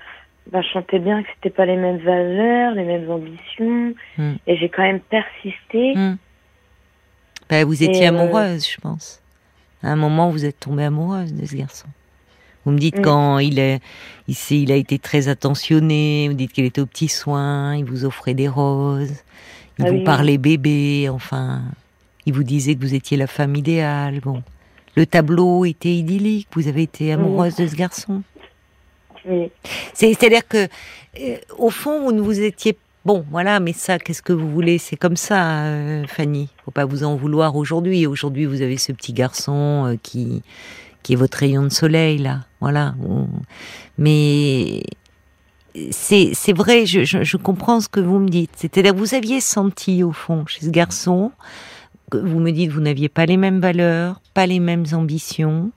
ben, 0.53 0.63
je 0.63 0.69
sentais 0.73 0.99
bien 0.99 1.23
que 1.23 1.29
c'était 1.35 1.51
pas 1.55 1.67
les 1.67 1.77
mêmes 1.77 1.99
valeurs, 1.99 2.75
les 2.75 2.85
mêmes 2.85 3.11
ambitions, 3.11 3.95
Hmm. 4.17 4.35
et 4.47 4.57
j'ai 4.57 4.69
quand 4.69 4.83
même 4.83 5.01
persisté. 5.01 5.95
Hmm. 5.95 6.17
Ben, 7.51 7.65
vous 7.67 7.83
étiez 7.83 8.05
Et, 8.05 8.07
euh, 8.07 8.09
amoureuse, 8.11 8.69
je 8.69 8.81
pense. 8.81 9.21
À 9.83 9.89
un 9.93 9.97
moment, 9.97 10.31
vous 10.31 10.45
êtes 10.45 10.59
tombée 10.61 10.85
amoureuse 10.85 11.33
de 11.35 11.47
ce 11.47 11.55
garçon. 11.57 11.87
Vous 12.65 12.73
me 12.73 12.79
dites 12.79 12.99
Mm. 12.99 13.03
quand 13.03 13.39
il 13.39 13.59
est, 13.59 13.81
il, 14.27 14.35
il 14.51 14.73
a 14.73 14.75
été 14.77 14.99
très 14.99 15.29
attentionné. 15.29 16.27
Vous 16.29 16.35
dites 16.35 16.53
qu'il 16.53 16.65
était 16.67 16.81
aux 16.81 16.87
petits 16.87 17.09
soins. 17.09 17.77
Il 17.77 17.85
vous 17.85 18.05
offrait 18.05 18.35
des 18.35 18.49
roses. 18.49 19.23
Il 19.79 19.87
Ah 19.87 19.91
vous 19.91 19.99
oui, 19.99 20.05
parlait 20.05 20.37
bébé. 20.39 21.09
Enfin, 21.09 21.63
il 22.27 22.35
vous 22.35 22.43
disait 22.43 22.75
que 22.75 22.81
vous 22.81 22.95
étiez 22.95 23.17
la 23.17 23.27
femme 23.29 23.55
idéale. 23.55 24.21
Bon, 24.21 24.43
le 24.97 25.07
tableau 25.07 25.65
était 25.65 25.95
idyllique. 25.95 26.49
Vous 26.53 26.69
avez 26.69 26.83
été 26.83 27.13
amoureuse 27.13 27.55
de 27.57 27.67
ce 27.67 27.77
garçon. 27.77 28.23
C'est-à-dire 29.95 30.47
que, 30.47 30.69
euh, 31.21 31.37
au 31.59 31.71
fond, 31.71 32.03
vous 32.03 32.13
ne 32.13 32.21
vous 32.21 32.41
étiez 32.41 32.77
bon, 33.05 33.25
voilà. 33.31 33.61
Mais 33.61 33.73
ça, 33.73 33.99
qu'est-ce 33.99 34.23
que 34.23 34.33
vous 34.33 34.51
voulez? 34.51 34.79
C'est 34.79 34.97
comme 34.97 35.17
ça, 35.17 35.65
euh, 35.65 36.05
Fanny. 36.07 36.49
Faut 36.65 36.71
pas 36.71 36.85
vous 36.85 37.05
en 37.05 37.17
vouloir 37.17 37.57
aujourd'hui. 37.57 38.07
Aujourd'hui, 38.07 38.45
vous 38.45 38.63
avez 38.63 38.77
ce 38.77 38.93
petit 38.93 39.13
garçon 39.13 39.87
euh, 39.87 39.97
qui 40.03 40.43
qui 41.03 41.15
est 41.15 41.17
votre 41.17 41.39
rayon 41.39 41.63
de 41.63 41.71
soleil 41.71 42.19
là. 42.19 42.41
Voilà. 42.61 42.95
Mais 43.97 44.83
c'est 45.91 46.31
c'est 46.35 46.53
vrai. 46.53 46.87
Je, 46.87 47.05
je, 47.05 47.37
comprends 47.37 47.81
ce 47.81 47.89
que 47.89 48.01
vous 48.01 48.19
me 48.19 48.29
dites. 48.29 48.51
C'est-à-dire, 48.57 48.95
vous 48.95 49.15
aviez 49.15 49.41
senti 49.41 50.03
au 50.03 50.13
fond 50.13 50.45
chez 50.47 50.67
ce 50.67 50.71
garçon. 50.71 51.33
que 52.11 52.19
Vous 52.19 52.41
me 52.41 52.51
dites, 52.53 52.71
vous 52.71 52.81
n'aviez 52.81 53.09
pas 53.09 53.27
les 53.27 53.37
mêmes 53.37 53.61
valeurs, 53.61 54.21
pas 54.35 54.47
les 54.47 54.61
mêmes 54.61 54.85
ambitions. 54.93 55.71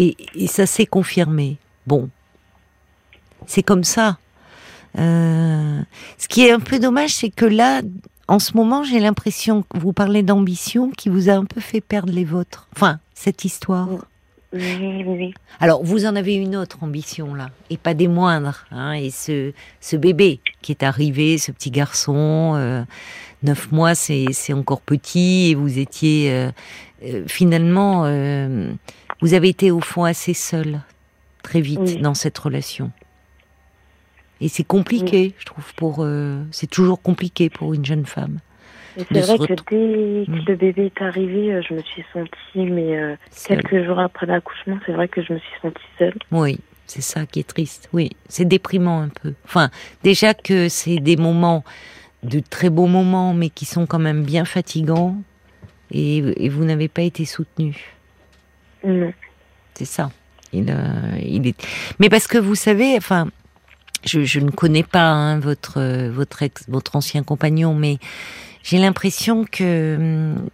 Et, 0.00 0.46
ça 0.46 0.66
s'est 0.66 0.86
confirmé. 0.86 1.58
Bon, 1.86 2.08
c'est 3.46 3.62
comme 3.62 3.84
ça. 3.84 4.18
Euh, 4.98 5.80
ce 6.18 6.28
qui 6.28 6.44
est 6.44 6.52
un 6.52 6.60
peu 6.60 6.78
dommage, 6.78 7.14
c'est 7.14 7.30
que 7.30 7.44
là, 7.44 7.82
en 8.28 8.38
ce 8.38 8.56
moment, 8.56 8.82
j'ai 8.82 9.00
l'impression 9.00 9.62
que 9.62 9.78
vous 9.78 9.92
parlez 9.92 10.22
d'ambition 10.22 10.90
qui 10.90 11.08
vous 11.08 11.28
a 11.28 11.32
un 11.32 11.44
peu 11.44 11.60
fait 11.60 11.80
perdre 11.80 12.12
les 12.12 12.24
vôtres. 12.24 12.68
Enfin, 12.74 12.98
cette 13.14 13.44
histoire. 13.44 13.88
Oui, 14.52 14.76
oui, 14.80 15.04
oui. 15.06 15.34
Alors, 15.60 15.84
vous 15.84 16.06
en 16.06 16.16
avez 16.16 16.34
une 16.34 16.56
autre 16.56 16.78
ambition 16.82 17.34
là, 17.34 17.50
et 17.70 17.76
pas 17.76 17.94
des 17.94 18.08
moindres. 18.08 18.64
Hein, 18.70 18.92
et 18.92 19.10
ce, 19.10 19.52
ce 19.80 19.96
bébé 19.96 20.40
qui 20.62 20.72
est 20.72 20.82
arrivé, 20.82 21.38
ce 21.38 21.52
petit 21.52 21.70
garçon, 21.70 22.54
euh, 22.56 22.82
neuf 23.42 23.70
mois, 23.72 23.94
c'est 23.94 24.26
c'est 24.32 24.52
encore 24.52 24.80
petit, 24.80 25.50
et 25.50 25.54
vous 25.54 25.78
étiez 25.78 26.32
euh, 26.32 26.50
euh, 27.04 27.24
finalement, 27.28 28.02
euh, 28.06 28.72
vous 29.20 29.34
avez 29.34 29.48
été 29.48 29.70
au 29.70 29.80
fond 29.80 30.04
assez 30.04 30.34
seul 30.34 30.80
très 31.42 31.60
vite 31.60 31.80
Oui. 31.82 31.96
dans 31.98 32.14
cette 32.14 32.36
relation. 32.38 32.90
Et 34.42 34.48
c'est 34.48 34.64
compliqué, 34.64 35.34
je 35.38 35.44
trouve. 35.44 35.74
Pour, 35.74 35.96
euh, 36.00 36.42
c'est 36.50 36.66
toujours 36.68 37.02
compliqué 37.02 37.50
pour 37.50 37.74
une 37.74 37.84
jeune 37.84 38.06
femme. 38.06 38.38
C'est 38.96 39.20
vrai 39.20 39.38
que 39.38 39.46
dès 39.46 39.56
que 39.56 40.30
Mm. 40.30 40.44
le 40.46 40.56
bébé 40.56 40.86
est 40.86 41.02
arrivé, 41.02 41.52
euh, 41.54 41.62
je 41.66 41.74
me 41.74 41.80
suis 41.82 42.04
sentie, 42.12 42.30
mais 42.70 42.96
euh, 42.98 43.16
quelques 43.46 43.84
jours 43.84 43.98
après 44.00 44.26
l'accouchement, 44.26 44.78
c'est 44.84 44.92
vrai 44.92 45.08
que 45.08 45.22
je 45.22 45.32
me 45.32 45.38
suis 45.38 45.60
sentie 45.62 45.82
seule. 45.98 46.14
Oui, 46.32 46.58
c'est 46.86 47.00
ça 47.02 47.24
qui 47.26 47.40
est 47.40 47.46
triste. 47.48 47.88
Oui, 47.92 48.10
c'est 48.28 48.44
déprimant 48.44 49.00
un 49.02 49.08
peu. 49.08 49.34
Enfin, 49.44 49.70
déjà 50.02 50.34
que 50.34 50.68
c'est 50.68 50.98
des 50.98 51.16
moments 51.16 51.64
de 52.22 52.40
très 52.40 52.68
beaux 52.68 52.86
moments, 52.88 53.32
mais 53.32 53.48
qui 53.48 53.64
sont 53.64 53.86
quand 53.86 53.98
même 54.00 54.24
bien 54.24 54.44
fatigants, 54.44 55.16
et, 55.92 56.18
et 56.44 56.48
vous 56.48 56.64
n'avez 56.64 56.88
pas 56.88 57.02
été 57.02 57.24
soutenu. 57.24 57.94
Non. 58.84 59.12
C'est 59.74 59.84
ça. 59.86 60.10
Il, 60.52 60.66
euh, 60.68 61.18
il 61.22 61.46
est. 61.46 61.56
Mais 62.00 62.08
parce 62.08 62.26
que 62.26 62.36
vous 62.38 62.54
savez, 62.56 62.96
enfin, 62.96 63.28
je, 64.04 64.22
je 64.24 64.40
ne 64.40 64.50
connais 64.50 64.82
pas 64.82 65.10
hein, 65.10 65.38
votre 65.38 66.08
votre 66.08 66.42
ex, 66.42 66.64
votre 66.68 66.96
ancien 66.96 67.22
compagnon, 67.22 67.74
mais 67.74 67.98
j'ai 68.62 68.78
l'impression 68.78 69.44
que 69.44 69.96
hum, 69.96 70.48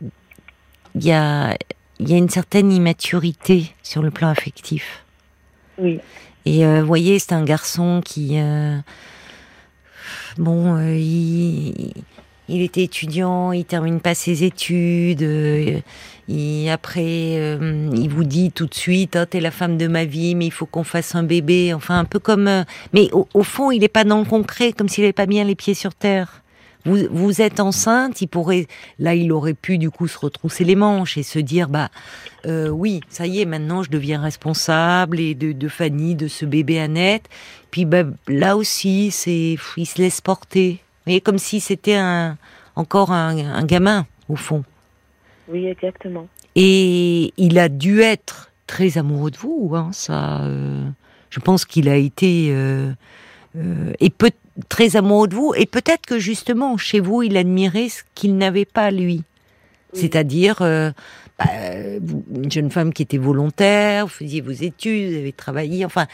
il 0.95 1.05
y 1.05 1.13
a 1.13 1.57
il 1.99 2.11
y 2.11 2.15
a 2.15 2.19
une 2.19 2.29
certaine 2.29 2.73
immaturité 2.73 3.73
sur 3.83 4.03
le 4.03 4.11
plan 4.11 4.29
affectif. 4.29 5.05
Oui. 5.79 5.99
Et 6.45 6.65
euh, 6.65 6.81
vous 6.81 6.87
voyez, 6.87 7.19
c'est 7.19 7.33
un 7.33 7.43
garçon 7.43 8.03
qui, 8.05 8.39
euh, 8.39 8.77
bon, 10.37 10.77
euh, 10.77 10.95
il, 10.97 11.93
il 12.49 12.63
était 12.63 12.83
étudiant, 12.85 13.51
il 13.53 13.65
termine 13.65 14.01
pas 14.01 14.15
ses 14.15 14.45
études. 14.45 15.23
euh, 15.23 15.81
il, 16.29 16.69
après, 16.69 17.39
euh, 17.39 17.91
il 17.95 18.09
vous 18.11 18.25
dit 18.25 18.53
tout 18.53 18.67
de 18.67 18.75
suite, 18.75 19.19
oh, 19.21 19.25
t'es 19.25 19.41
la 19.41 19.51
femme 19.51 19.79
de 19.79 19.87
ma 19.89 20.05
vie, 20.05 20.35
mais 20.35 20.47
il 20.47 20.53
faut 20.53 20.67
qu'on 20.67 20.85
fasse 20.85 21.15
un 21.15 21.23
bébé. 21.23 21.73
Enfin, 21.73 21.99
un 21.99 22.05
peu 22.05 22.19
comme, 22.19 22.47
euh, 22.47 22.65
mais 22.93 23.09
au, 23.13 23.27
au 23.33 23.43
fond, 23.43 23.71
il 23.71 23.83
est 23.85 23.89
pas 23.89 24.05
dans 24.05 24.19
le 24.19 24.25
concret, 24.27 24.73
comme 24.73 24.89
s'il 24.89 25.05
avait 25.05 25.13
pas 25.13 25.27
bien 25.27 25.45
les 25.45 25.55
pieds 25.55 25.75
sur 25.75 25.95
terre. 25.95 26.43
Vous, 26.87 26.99
vous 27.11 27.43
êtes 27.43 27.61
enceinte, 27.61 28.23
il 28.23 28.29
pourrait, 28.29 28.67
là, 28.99 29.15
il 29.15 29.31
aurait 29.33 29.55
pu 29.55 29.77
du 29.77 29.91
coup 29.91 30.09
se 30.09 30.19
retrousser 30.19 30.65
les 30.65 30.77
manches 30.77 31.19
et 31.19 31.23
se 31.23 31.39
dire, 31.39 31.69
bah, 31.69 31.91
euh, 32.47 32.69
oui, 32.69 33.01
ça 33.09 33.27
y 33.27 33.41
est, 33.41 33.45
maintenant 33.45 33.83
je 33.83 33.91
deviens 33.91 34.23
responsable 34.23 35.21
et 35.21 35.35
de, 35.35 35.53
de 35.53 35.69
Fanny, 35.69 36.15
de 36.15 36.29
ce 36.29 36.47
bébé 36.47 36.79
Annette. 36.79 37.29
Puis 37.71 37.85
bah, 37.85 38.05
là 38.29 38.57
aussi, 38.57 39.11
c'est, 39.11 39.57
il 39.77 39.87
se 39.87 40.01
laisse 40.01 40.21
porter. 40.21 40.81
Vous 40.81 41.11
voyez, 41.11 41.21
comme 41.21 41.39
si 41.39 41.61
c'était 41.61 41.97
un, 41.97 42.39
encore 42.75 43.13
un, 43.13 43.37
un 43.37 43.65
gamin 43.65 44.07
au 44.29 44.37
fond. 44.37 44.65
Oui, 45.49 45.67
exactement. 45.67 46.27
Et 46.55 47.33
il 47.37 47.59
a 47.59 47.69
dû 47.69 48.01
être 48.01 48.51
très 48.67 48.97
amoureux 48.97 49.31
de 49.31 49.37
vous, 49.37 49.73
hein, 49.75 49.91
ça. 49.93 50.41
euh, 50.45 50.89
je 51.31 51.41
pense 51.41 51.65
qu'il 51.65 51.89
a 51.89 51.97
été 51.97 52.49
euh, 52.51 52.93
euh, 53.57 53.93
et 54.01 54.11
peut, 54.11 54.31
très 54.69 54.97
amoureux 54.97 55.29
de 55.29 55.35
vous. 55.35 55.53
Et 55.57 55.67
peut-être 55.67 56.07
que 56.07 56.19
justement 56.19 56.77
chez 56.77 57.01
vous, 57.01 57.23
il 57.23 57.37
admirait 57.37 57.89
ce 57.89 58.03
qu'il 58.15 58.37
n'avait 58.37 58.65
pas 58.65 58.91
lui. 58.91 59.23
Oui. 59.93 60.01
C'est-à-dire 60.01 60.63
euh, 60.63 60.91
bah, 61.39 61.47
une 62.35 62.51
jeune 62.51 62.71
femme 62.71 62.93
qui 62.93 63.03
était 63.03 63.19
volontaire, 63.19 64.07
vous 64.07 64.13
faisiez 64.13 64.41
vos 64.41 64.53
études, 64.53 65.11
vous 65.11 65.19
avez 65.19 65.33
travaillé, 65.33 65.85
enfin, 65.85 66.07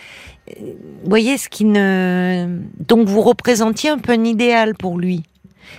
euh, 0.50 0.54
vous 1.02 1.08
voyez 1.08 1.38
ce 1.38 1.48
qui 1.48 1.64
ne... 1.64 2.58
Donc 2.86 3.08
vous 3.08 3.22
représentiez 3.22 3.90
un 3.90 3.98
peu 3.98 4.12
un 4.12 4.24
idéal 4.24 4.74
pour 4.74 4.98
lui. 4.98 5.22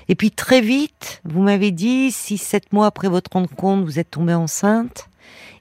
Et 0.08 0.16
puis 0.16 0.32
très 0.32 0.62
vite, 0.62 1.22
vous 1.26 1.42
m'avez 1.42 1.72
dit, 1.72 2.12
six, 2.12 2.38
sept 2.38 2.72
mois 2.74 2.88
après 2.88 3.10
votre 3.10 3.32
rencontre, 3.34 3.84
vous 3.84 4.00
êtes 4.00 4.12
tombée 4.12 4.34
enceinte. 4.34 5.10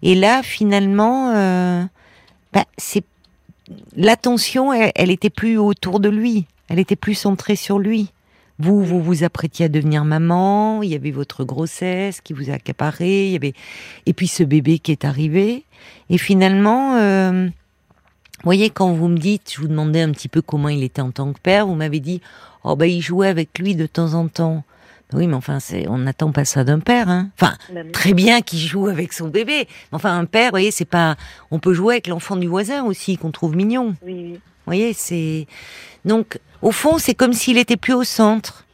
Et 0.02 0.14
là, 0.14 0.42
finalement, 0.42 1.32
euh, 1.34 1.82
bah, 2.52 2.64
c'est 2.78 3.04
l'attention, 3.96 4.72
elle, 4.72 4.92
elle 4.94 5.10
était 5.10 5.30
plus 5.30 5.58
autour 5.58 6.00
de 6.00 6.08
lui. 6.08 6.46
Elle 6.72 6.78
était 6.78 6.96
plus 6.96 7.14
centrée 7.14 7.54
sur 7.54 7.78
lui. 7.78 8.12
Vous, 8.58 8.82
vous 8.82 9.02
vous 9.02 9.24
apprêtiez 9.24 9.66
à 9.66 9.68
devenir 9.68 10.06
maman, 10.06 10.82
il 10.82 10.88
y 10.88 10.94
avait 10.94 11.10
votre 11.10 11.44
grossesse 11.44 12.22
qui 12.22 12.32
vous 12.32 12.48
a 12.48 12.54
accaparé, 12.54 13.26
il 13.26 13.32
y 13.32 13.36
avait 13.36 13.52
et 14.06 14.14
puis 14.14 14.26
ce 14.26 14.42
bébé 14.42 14.78
qui 14.78 14.90
est 14.90 15.04
arrivé. 15.04 15.64
Et 16.08 16.16
finalement, 16.16 16.96
euh, 16.96 17.46
vous 17.46 18.44
voyez, 18.44 18.70
quand 18.70 18.90
vous 18.92 19.08
me 19.08 19.18
dites, 19.18 19.52
je 19.52 19.60
vous 19.60 19.68
demandais 19.68 20.00
un 20.00 20.12
petit 20.12 20.28
peu 20.28 20.40
comment 20.40 20.70
il 20.70 20.82
était 20.82 21.02
en 21.02 21.10
tant 21.10 21.34
que 21.34 21.40
père, 21.40 21.66
vous 21.66 21.74
m'avez 21.74 22.00
dit, 22.00 22.22
oh 22.64 22.74
ben 22.74 22.86
il 22.86 23.02
jouait 23.02 23.28
avec 23.28 23.58
lui 23.58 23.76
de 23.76 23.84
temps 23.84 24.14
en 24.14 24.28
temps. 24.28 24.64
Oui, 25.12 25.26
mais 25.26 25.34
enfin, 25.34 25.60
c'est, 25.60 25.86
on 25.88 25.98
n'attend 25.98 26.32
pas 26.32 26.46
ça 26.46 26.64
d'un 26.64 26.80
père. 26.80 27.10
Hein. 27.10 27.28
Enfin, 27.38 27.54
très 27.92 28.14
bien 28.14 28.40
qu'il 28.40 28.60
joue 28.60 28.86
avec 28.86 29.12
son 29.12 29.28
bébé. 29.28 29.68
Enfin, 29.90 30.18
un 30.18 30.24
père, 30.24 30.46
vous 30.46 30.52
voyez, 30.52 30.70
c'est 30.70 30.86
pas. 30.86 31.16
On 31.50 31.58
peut 31.58 31.74
jouer 31.74 31.96
avec 31.96 32.06
l'enfant 32.06 32.36
du 32.36 32.46
voisin 32.46 32.82
aussi, 32.84 33.18
qu'on 33.18 33.30
trouve 33.30 33.54
mignon. 33.54 33.94
Oui, 34.06 34.14
oui. 34.32 34.40
Voyez, 34.72 34.94
c'est. 34.94 35.46
Donc, 36.06 36.38
au 36.62 36.72
fond, 36.72 36.96
c'est 36.96 37.12
comme 37.12 37.34
s'il 37.34 37.58
était 37.58 37.76
plus 37.76 37.92
au 37.92 38.04
centre. 38.04 38.64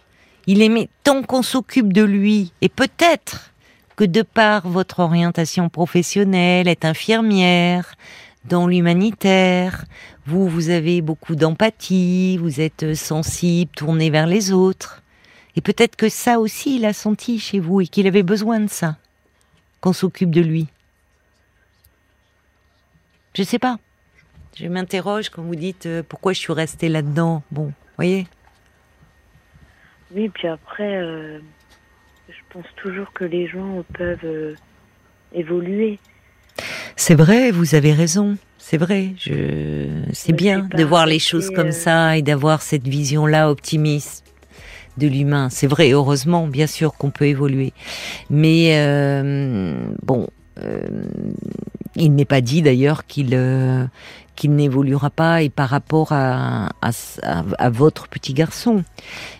Il 0.46 0.62
aimait 0.62 0.88
tant 1.02 1.24
qu'on 1.24 1.42
s'occupe 1.42 1.92
de 1.92 2.04
lui, 2.04 2.52
et 2.62 2.68
peut-être 2.68 3.52
que 3.96 4.04
de 4.04 4.22
par 4.22 4.68
votre 4.68 5.00
orientation 5.00 5.68
professionnelle, 5.68 6.68
être 6.68 6.84
infirmière, 6.84 7.96
dans 8.44 8.68
l'humanitaire, 8.68 9.86
vous, 10.24 10.48
vous 10.48 10.70
avez 10.70 11.02
beaucoup 11.02 11.34
d'empathie, 11.34 12.36
vous 12.36 12.60
êtes 12.60 12.94
sensible, 12.94 13.72
tourné 13.74 14.08
vers 14.08 14.28
les 14.28 14.52
autres. 14.52 15.02
Et 15.56 15.60
peut-être 15.60 15.96
que 15.96 16.08
ça 16.08 16.38
aussi, 16.38 16.76
il 16.76 16.84
a 16.84 16.92
senti 16.92 17.40
chez 17.40 17.58
vous 17.58 17.80
et 17.80 17.88
qu'il 17.88 18.06
avait 18.06 18.22
besoin 18.22 18.60
de 18.60 18.70
ça, 18.70 18.96
qu'on 19.80 19.92
s'occupe 19.92 20.30
de 20.30 20.42
lui. 20.42 20.68
Je 23.34 23.42
sais 23.42 23.58
pas. 23.58 23.80
Je 24.60 24.66
m'interroge 24.66 25.28
quand 25.28 25.42
vous 25.42 25.54
dites 25.54 25.86
euh, 25.86 26.02
pourquoi 26.02 26.32
je 26.32 26.40
suis 26.40 26.52
restée 26.52 26.88
là-dedans. 26.88 27.44
Bon, 27.52 27.72
voyez 27.96 28.26
Oui, 30.12 30.28
puis 30.30 30.48
après, 30.48 30.96
euh, 30.96 31.38
je 32.28 32.38
pense 32.50 32.66
toujours 32.74 33.12
que 33.12 33.24
les 33.24 33.46
gens 33.46 33.84
peuvent 33.96 34.18
euh, 34.24 34.56
évoluer. 35.32 36.00
C'est 36.96 37.14
vrai, 37.14 37.52
vous 37.52 37.76
avez 37.76 37.92
raison. 37.92 38.36
C'est 38.58 38.78
vrai. 38.78 39.12
Je... 39.16 40.02
C'est 40.12 40.32
bien 40.32 40.68
de 40.74 40.82
voir 40.82 41.06
les 41.06 41.20
choses 41.20 41.50
comme 41.50 41.70
ça 41.70 42.16
et 42.16 42.22
d'avoir 42.22 42.60
cette 42.60 42.88
vision-là 42.88 43.52
optimiste 43.52 44.24
de 44.96 45.06
l'humain. 45.06 45.50
C'est 45.50 45.68
vrai, 45.68 45.92
heureusement, 45.92 46.48
bien 46.48 46.66
sûr 46.66 46.94
qu'on 46.94 47.10
peut 47.10 47.26
évoluer. 47.26 47.72
Mais 48.28 48.74
bon, 50.02 50.26
il 51.94 52.14
n'est 52.16 52.24
pas 52.24 52.40
dit 52.40 52.62
d'ailleurs 52.62 53.06
qu'il 53.06 53.36
qu'il 54.38 54.54
n'évoluera 54.54 55.10
pas 55.10 55.42
et 55.42 55.48
par 55.48 55.68
rapport 55.68 56.12
à, 56.12 56.68
à, 56.80 57.70
votre 57.70 58.06
petit 58.06 58.34
garçon. 58.34 58.84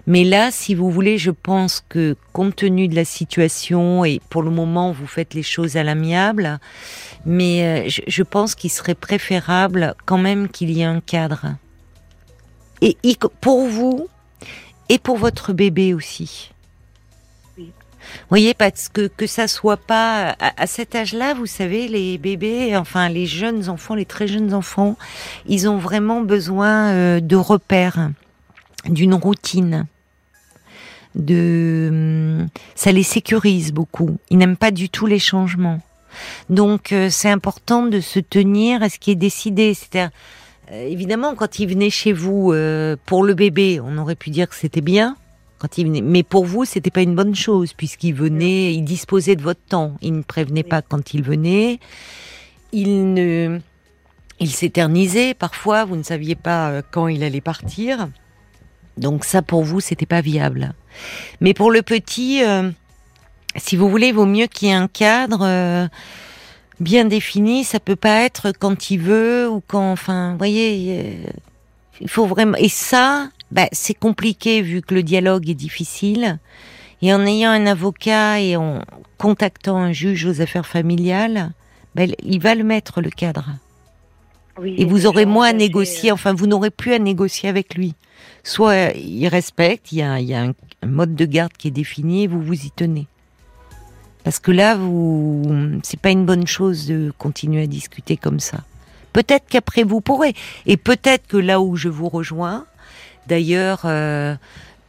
Mais 0.09 0.25
là, 0.25 0.51
si 0.51 0.75
vous 0.75 0.91
voulez, 0.91 1.19
je 1.19 1.31
pense 1.31 1.85
que 1.89 2.17
compte 2.33 2.57
tenu 2.57 2.89
de 2.89 2.97
la 2.97 3.05
situation 3.05 4.05
et 4.05 4.21
pour 4.29 4.43
le 4.43 4.51
moment, 4.51 4.91
vous 4.91 5.07
faites 5.07 5.35
les 5.35 5.45
choses 5.45 5.77
à 5.77 5.85
l'amiable, 5.85 6.59
mais 7.25 7.87
euh, 7.87 7.89
je, 8.09 8.23
pense 8.25 8.57
qu'il 8.57 8.71
serait 8.71 8.97
préférable 8.97 9.95
quand 10.05 10.19
même 10.19 10.49
qu'il 10.49 10.71
y 10.71 10.81
ait 10.81 10.85
un 10.85 11.01
cadre. 11.01 11.55
Et 12.83 12.97
pour 13.41 13.67
vous 13.67 14.09
et 14.89 14.99
pour 14.99 15.17
votre 15.17 15.53
bébé 15.53 15.95
aussi 15.95 16.51
voyez, 18.29 18.55
parce 18.55 18.89
que 18.89 19.09
que 19.09 19.27
ça 19.27 19.49
soit 19.49 19.77
pas 19.77 20.37
à, 20.39 20.67
cet 20.67 20.95
âge-là, 20.95 21.35
vous 21.35 21.47
savez, 21.47 21.89
les 21.89 22.19
bébés, 22.19 22.77
enfin 22.77 23.09
les 23.09 23.27
jeunes 23.27 23.69
enfants, 23.69 23.95
les 23.95 24.05
très 24.05 24.29
jeunes 24.29 24.55
enfants, 24.55 24.97
ils 25.47 25.69
ont 25.69 25.79
vraiment 25.79 26.21
besoin 26.21 26.91
euh, 26.93 27.21
de 27.21 27.37
repères, 27.37 28.11
d'une 28.87 29.15
routine. 29.15 29.87
De, 31.15 31.89
hum, 31.91 32.49
ça 32.75 32.93
les 32.93 33.03
sécurise 33.03 33.73
beaucoup. 33.73 34.19
Ils 34.31 34.39
n'aiment 34.39 34.57
pas 34.57 34.71
du 34.71 34.89
tout 34.89 35.07
les 35.07 35.19
changements. 35.19 35.81
Donc 36.51 36.93
euh, 36.93 37.09
c'est 37.11 37.31
important 37.31 37.87
de 37.87 38.01
se 38.01 38.21
tenir 38.21 38.83
à 38.83 38.89
ce 38.89 38.99
qui 38.99 39.11
est 39.11 39.17
décidé. 39.17 39.75
C'est-à-dire, 39.75 40.11
euh, 40.71 40.87
évidemment, 40.87 41.35
quand 41.35 41.59
ils 41.59 41.69
venaient 41.69 41.91
chez 41.91 42.13
vous 42.13 42.55
pour 43.07 43.25
le 43.25 43.35
bébé, 43.35 43.81
on 43.83 43.99
aurait 43.99 44.17
pu 44.17 44.31
dire 44.31 44.49
que 44.49 44.55
c'était 44.55 44.81
bien 44.81 45.17
quand 45.59 45.79
il 45.79 45.87
venait. 45.87 46.01
Mais 46.01 46.23
pour 46.23 46.45
vous, 46.45 46.65
c'était 46.65 46.91
pas 46.91 47.03
une 47.03 47.15
bonne 47.15 47.35
chose 47.35 47.73
puisqu'il 47.73 48.15
venait, 48.15 48.73
il 48.75 48.83
disposait 48.83 49.37
de 49.37 49.43
votre 49.43 49.61
temps. 49.61 49.97
Il 50.01 50.15
ne 50.15 50.23
prévenait 50.23 50.63
pas 50.63 50.83
quand 50.83 51.15
il 51.15 51.23
venait. 51.23 51.81
Il 52.73 53.13
ne, 53.15 53.59
il 54.41 54.51
s'éternisait 54.51 55.35
parfois. 55.35 55.85
Vous 55.85 55.97
ne 55.97 56.03
saviez 56.03 56.35
pas 56.35 56.71
euh, 56.71 56.83
quand 56.91 57.09
il 57.09 57.23
allait 57.23 57.41
partir. 57.41 58.09
Donc 58.97 59.25
ça, 59.25 59.43
pour 59.43 59.63
vous, 59.63 59.81
c'était 59.81 60.07
pas 60.07 60.21
viable. 60.21 60.75
Mais 61.41 61.55
pour 61.55 61.71
le 61.71 61.83
petit, 61.83 62.43
euh, 62.45 62.71
si 63.57 63.77
vous 63.77 63.89
voulez, 63.89 64.09
il 64.09 64.15
vaut 64.15 64.27
mieux 64.27 64.47
qu'il 64.47 64.69
y 64.69 64.71
ait 64.71 64.75
un 64.75 64.89
cadre. 64.89 65.41
Euh, 65.43 65.89
bien 66.81 67.05
défini, 67.05 67.65
ça 67.65 67.81
peut 67.81 67.97
pas 67.97 68.23
être 68.23 68.53
quand 68.53 68.91
il 68.91 68.99
veut 68.99 69.49
ou 69.49 69.63
quand, 69.67 69.93
enfin, 69.93 70.33
vous 70.33 70.39
voyez, 70.39 71.19
il 72.01 72.09
faut 72.09 72.27
vraiment. 72.27 72.57
Et 72.57 72.69
ça, 72.69 73.29
bah, 73.51 73.69
c'est 73.73 73.95
compliqué 73.95 74.63
vu 74.63 74.83
que 74.83 74.95
le 74.95 75.03
dialogue 75.03 75.49
est 75.49 75.55
difficile. 75.55 76.39
Et 77.01 77.15
en 77.15 77.25
ayant 77.25 77.51
un 77.51 77.67
avocat 77.67 78.41
et 78.41 78.57
en 78.57 78.81
contactant 79.19 79.77
un 79.77 79.93
juge 79.93 80.27
aux 80.27 80.41
affaires 80.41 80.67
familiales, 80.67 81.53
bah, 81.95 82.03
il 82.23 82.41
va 82.41 82.55
le 82.55 82.65
mettre 82.65 83.01
le 83.01 83.11
cadre. 83.11 83.47
et 84.65 84.85
vous 84.85 85.07
aurez 85.07 85.25
moins 85.25 85.49
à 85.49 85.53
négocier, 85.53 86.11
euh, 86.11 86.15
enfin 86.15 86.35
vous 86.35 86.47
n'aurez 86.47 86.71
plus 86.71 86.93
à 86.93 86.99
négocier 86.99 87.49
avec 87.49 87.75
lui. 87.75 87.95
Soit 88.43 88.97
il 88.97 89.29
respecte, 89.29 89.93
il 89.93 89.99
y 89.99 90.03
a, 90.03 90.21
il 90.21 90.27
y 90.27 90.35
a 90.35 90.43
un, 90.43 90.55
mode 90.87 91.15
de 91.15 91.25
garde 91.25 91.53
qui 91.53 91.69
est 91.69 91.73
défini 91.73 92.25
et 92.25 92.27
vous 92.27 92.41
vous 92.41 92.67
y 92.67 92.71
tenez. 92.71 93.07
Parce 94.25 94.39
que 94.39 94.53
là, 94.53 94.77
vous, 94.77 95.43
c'est 95.83 95.99
pas 95.99 96.11
une 96.11 96.25
bonne 96.25 96.47
chose 96.47 96.87
de 96.87 97.13
continuer 97.19 97.63
à 97.63 97.67
discuter 97.67 98.17
comme 98.17 98.41
ça. 98.41 98.59
Peut-être 99.13 99.47
qu'après 99.49 99.83
vous 99.83 100.01
pourrez. 100.01 100.35
Et 100.67 100.77
peut-être 100.77 101.27
que 101.27 101.37
là 101.37 101.61
où 101.61 101.77
je 101.77 101.89
vous 101.89 102.09
rejoins, 102.09 102.67
d'ailleurs, 103.29 103.83
euh, 103.85 104.35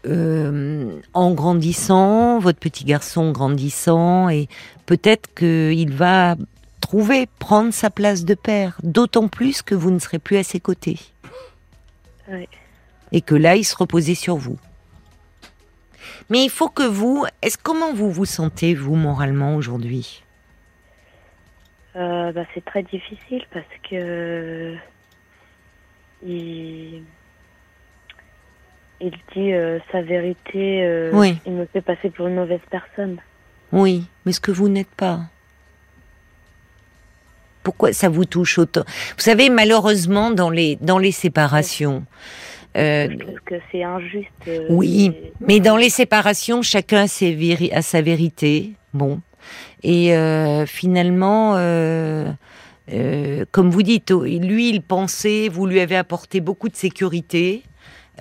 euh, 0.07 0.99
en 1.13 1.31
grandissant, 1.33 2.39
votre 2.39 2.57
petit 2.57 2.85
garçon 2.85 3.31
grandissant, 3.31 4.29
et 4.29 4.47
peut-être 4.85 5.33
qu'il 5.35 5.93
va 5.93 6.35
trouver, 6.81 7.27
prendre 7.37 7.71
sa 7.71 7.89
place 7.89 8.25
de 8.25 8.33
père, 8.33 8.79
d'autant 8.81 9.27
plus 9.27 9.61
que 9.61 9.75
vous 9.75 9.91
ne 9.91 9.99
serez 9.99 10.19
plus 10.19 10.37
à 10.37 10.43
ses 10.43 10.59
côtés. 10.59 10.99
Et 13.11 13.21
que 13.21 13.35
là, 13.35 13.55
il 13.55 13.63
se 13.63 13.75
reposait 13.75 14.15
sur 14.15 14.37
vous. 14.37 14.57
Mais 16.29 16.43
il 16.43 16.49
faut 16.49 16.69
que 16.69 16.83
vous, 16.83 17.25
est-ce 17.41 17.57
comment 17.57 17.93
vous 17.93 18.11
vous 18.11 18.25
sentez 18.25 18.75
vous 18.75 18.95
moralement 18.95 19.55
aujourd'hui? 19.55 20.23
Euh, 21.95 22.31
bah, 22.31 22.43
c'est 22.53 22.63
très 22.63 22.83
difficile 22.83 23.43
parce 23.51 23.65
que 23.89 24.75
il, 26.23 27.03
il 29.01 29.11
dit 29.35 29.53
euh, 29.53 29.79
sa 29.91 30.01
vérité. 30.01 30.83
Euh, 30.83 31.11
oui. 31.13 31.37
Il 31.45 31.53
me 31.53 31.65
fait 31.65 31.81
passer 31.81 32.09
pour 32.09 32.27
une 32.27 32.35
mauvaise 32.35 32.59
personne. 32.69 33.17
Oui, 33.71 34.05
mais 34.25 34.31
ce 34.31 34.39
que 34.39 34.51
vous 34.51 34.69
n'êtes 34.69 34.89
pas. 34.89 35.21
Pourquoi 37.63 37.93
ça 37.93 38.09
vous 38.09 38.25
touche 38.25 38.57
autant? 38.57 38.83
Vous 39.17 39.23
savez, 39.23 39.49
malheureusement, 39.49 40.31
dans 40.31 40.49
les 40.49 40.77
dans 40.77 40.97
les 40.97 41.11
séparations. 41.11 42.05
Euh, 42.77 43.07
que 43.45 43.55
c'est 43.71 43.83
injuste. 43.83 44.49
oui, 44.69 45.11
mais 45.39 45.59
dans 45.59 45.75
les 45.75 45.89
séparations, 45.89 46.61
chacun 46.61 47.03
a, 47.03 47.07
ses 47.07 47.71
a 47.73 47.81
sa 47.81 48.01
vérité. 48.01 48.73
Bon, 48.93 49.21
et 49.83 50.13
euh, 50.13 50.65
finalement, 50.65 51.55
euh, 51.55 52.31
euh, 52.91 53.45
comme 53.51 53.69
vous 53.69 53.83
dites, 53.83 54.11
lui, 54.11 54.69
il 54.69 54.81
pensait, 54.81 55.49
vous 55.49 55.65
lui 55.65 55.79
avez 55.79 55.95
apporté 55.95 56.41
beaucoup 56.41 56.69
de 56.69 56.75
sécurité. 56.75 57.63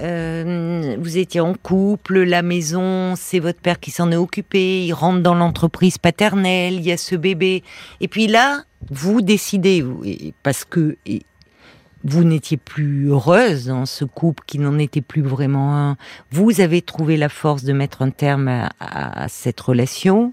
Vous 0.00 1.18
étiez 1.18 1.40
en 1.40 1.54
couple, 1.54 2.22
la 2.22 2.42
maison, 2.42 3.14
c'est 3.16 3.38
votre 3.38 3.60
père 3.60 3.80
qui 3.80 3.90
s'en 3.90 4.12
est 4.12 4.16
occupé, 4.16 4.84
il 4.84 4.92
rentre 4.92 5.22
dans 5.22 5.34
l'entreprise 5.34 5.98
paternelle, 5.98 6.74
il 6.74 6.82
y 6.82 6.92
a 6.92 6.96
ce 6.96 7.16
bébé. 7.16 7.62
Et 8.00 8.08
puis 8.08 8.26
là, 8.26 8.62
vous 8.90 9.22
décidez, 9.22 9.84
parce 10.42 10.64
que 10.64 10.96
vous 12.04 12.22
n'étiez 12.22 12.56
plus 12.56 13.08
heureuse 13.08 13.66
dans 13.66 13.84
ce 13.84 14.04
couple 14.04 14.44
qui 14.46 14.60
n'en 14.60 14.78
était 14.78 15.00
plus 15.00 15.22
vraiment 15.22 15.76
un. 15.76 15.96
Vous 16.30 16.60
avez 16.60 16.80
trouvé 16.80 17.16
la 17.16 17.28
force 17.28 17.64
de 17.64 17.72
mettre 17.72 18.02
un 18.02 18.10
terme 18.10 18.48
à, 18.48 18.70
à 18.78 19.28
cette 19.28 19.60
relation 19.60 20.32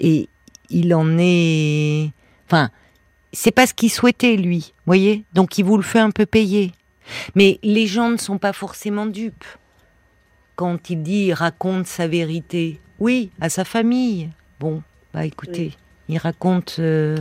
et 0.00 0.28
il 0.68 0.94
en 0.94 1.16
est, 1.18 2.10
enfin, 2.46 2.68
c'est 3.32 3.52
pas 3.52 3.66
ce 3.66 3.72
qu'il 3.72 3.90
souhaitait 3.90 4.36
lui, 4.36 4.74
voyez? 4.84 5.24
Donc 5.32 5.56
il 5.56 5.64
vous 5.64 5.78
le 5.78 5.82
fait 5.82 5.98
un 5.98 6.10
peu 6.10 6.26
payer. 6.26 6.72
Mais 7.34 7.58
les 7.62 7.86
gens 7.86 8.10
ne 8.10 8.16
sont 8.16 8.38
pas 8.38 8.52
forcément 8.52 9.06
dupes. 9.06 9.44
Quand 10.56 10.90
il 10.90 11.02
dit, 11.02 11.26
il 11.26 11.32
raconte 11.32 11.86
sa 11.86 12.08
vérité, 12.08 12.80
oui, 12.98 13.30
à 13.40 13.48
sa 13.48 13.64
famille. 13.64 14.30
Bon, 14.58 14.82
bah 15.14 15.24
écoutez, 15.24 15.72
il 16.08 16.18
raconte, 16.18 16.76
euh, 16.80 17.16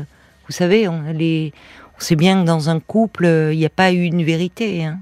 vous 0.47 0.53
savez, 0.53 0.87
on, 0.87 1.03
On 1.05 1.99
sait 1.99 2.15
bien 2.15 2.41
que 2.41 2.47
dans 2.47 2.69
un 2.69 2.79
couple, 2.79 3.25
il 3.51 3.57
n'y 3.57 3.65
a 3.65 3.69
pas 3.69 3.91
une 3.91 4.23
vérité. 4.23 4.85
Hein. 4.85 4.99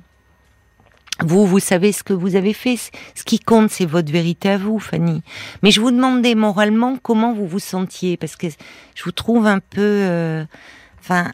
Vous, 1.21 1.45
vous 1.45 1.59
savez 1.59 1.93
ce 1.93 2.03
que 2.03 2.11
vous 2.11 2.35
avez 2.35 2.51
fait. 2.51 2.75
Ce 2.75 3.23
qui 3.23 3.39
compte, 3.39 3.69
c'est 3.69 3.85
votre 3.85 4.11
vérité 4.11 4.49
à 4.49 4.57
vous, 4.57 4.79
Fanny. 4.79 5.21
Mais 5.63 5.71
je 5.71 5.79
vous 5.79 5.91
demandais 5.91 6.35
moralement 6.35 6.97
comment 7.01 7.33
vous 7.33 7.47
vous 7.47 7.59
sentiez, 7.59 8.17
parce 8.17 8.35
que 8.35 8.47
je 8.95 9.03
vous 9.03 9.13
trouve 9.13 9.47
un 9.47 9.59
peu, 9.59 9.81
euh, 9.81 10.43
enfin, 10.99 11.27
euh, 11.27 11.31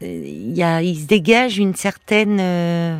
il 0.00 0.52
y 0.52 0.62
a, 0.62 0.82
il 0.82 0.96
se 0.96 1.06
dégage 1.06 1.58
une 1.58 1.74
certaine, 1.74 2.38
euh, 2.40 2.98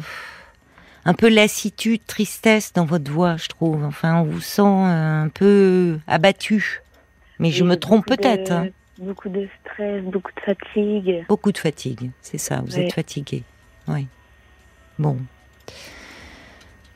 un 1.04 1.14
peu 1.14 1.28
lassitude, 1.28 2.04
tristesse 2.06 2.72
dans 2.72 2.84
votre 2.84 3.10
voix, 3.10 3.36
je 3.36 3.48
trouve. 3.48 3.84
Enfin, 3.84 4.20
on 4.20 4.24
vous 4.24 4.40
sent 4.40 4.62
un 4.62 5.28
peu 5.28 5.98
abattu. 6.06 6.82
Mais 7.38 7.50
je 7.50 7.64
me 7.64 7.76
trompe 7.76 8.06
peut-être. 8.06 8.52
Hein. 8.52 8.68
Beaucoup 8.98 9.28
de 9.28 9.48
stress, 9.60 10.02
beaucoup 10.04 10.30
de 10.36 10.40
fatigue. 10.40 11.24
Beaucoup 11.28 11.50
de 11.50 11.58
fatigue, 11.58 12.10
c'est 12.20 12.38
ça. 12.38 12.62
Vous 12.64 12.78
êtes 12.78 12.92
fatigué. 12.92 13.42
Oui. 13.88 14.06
Bon. 14.98 15.18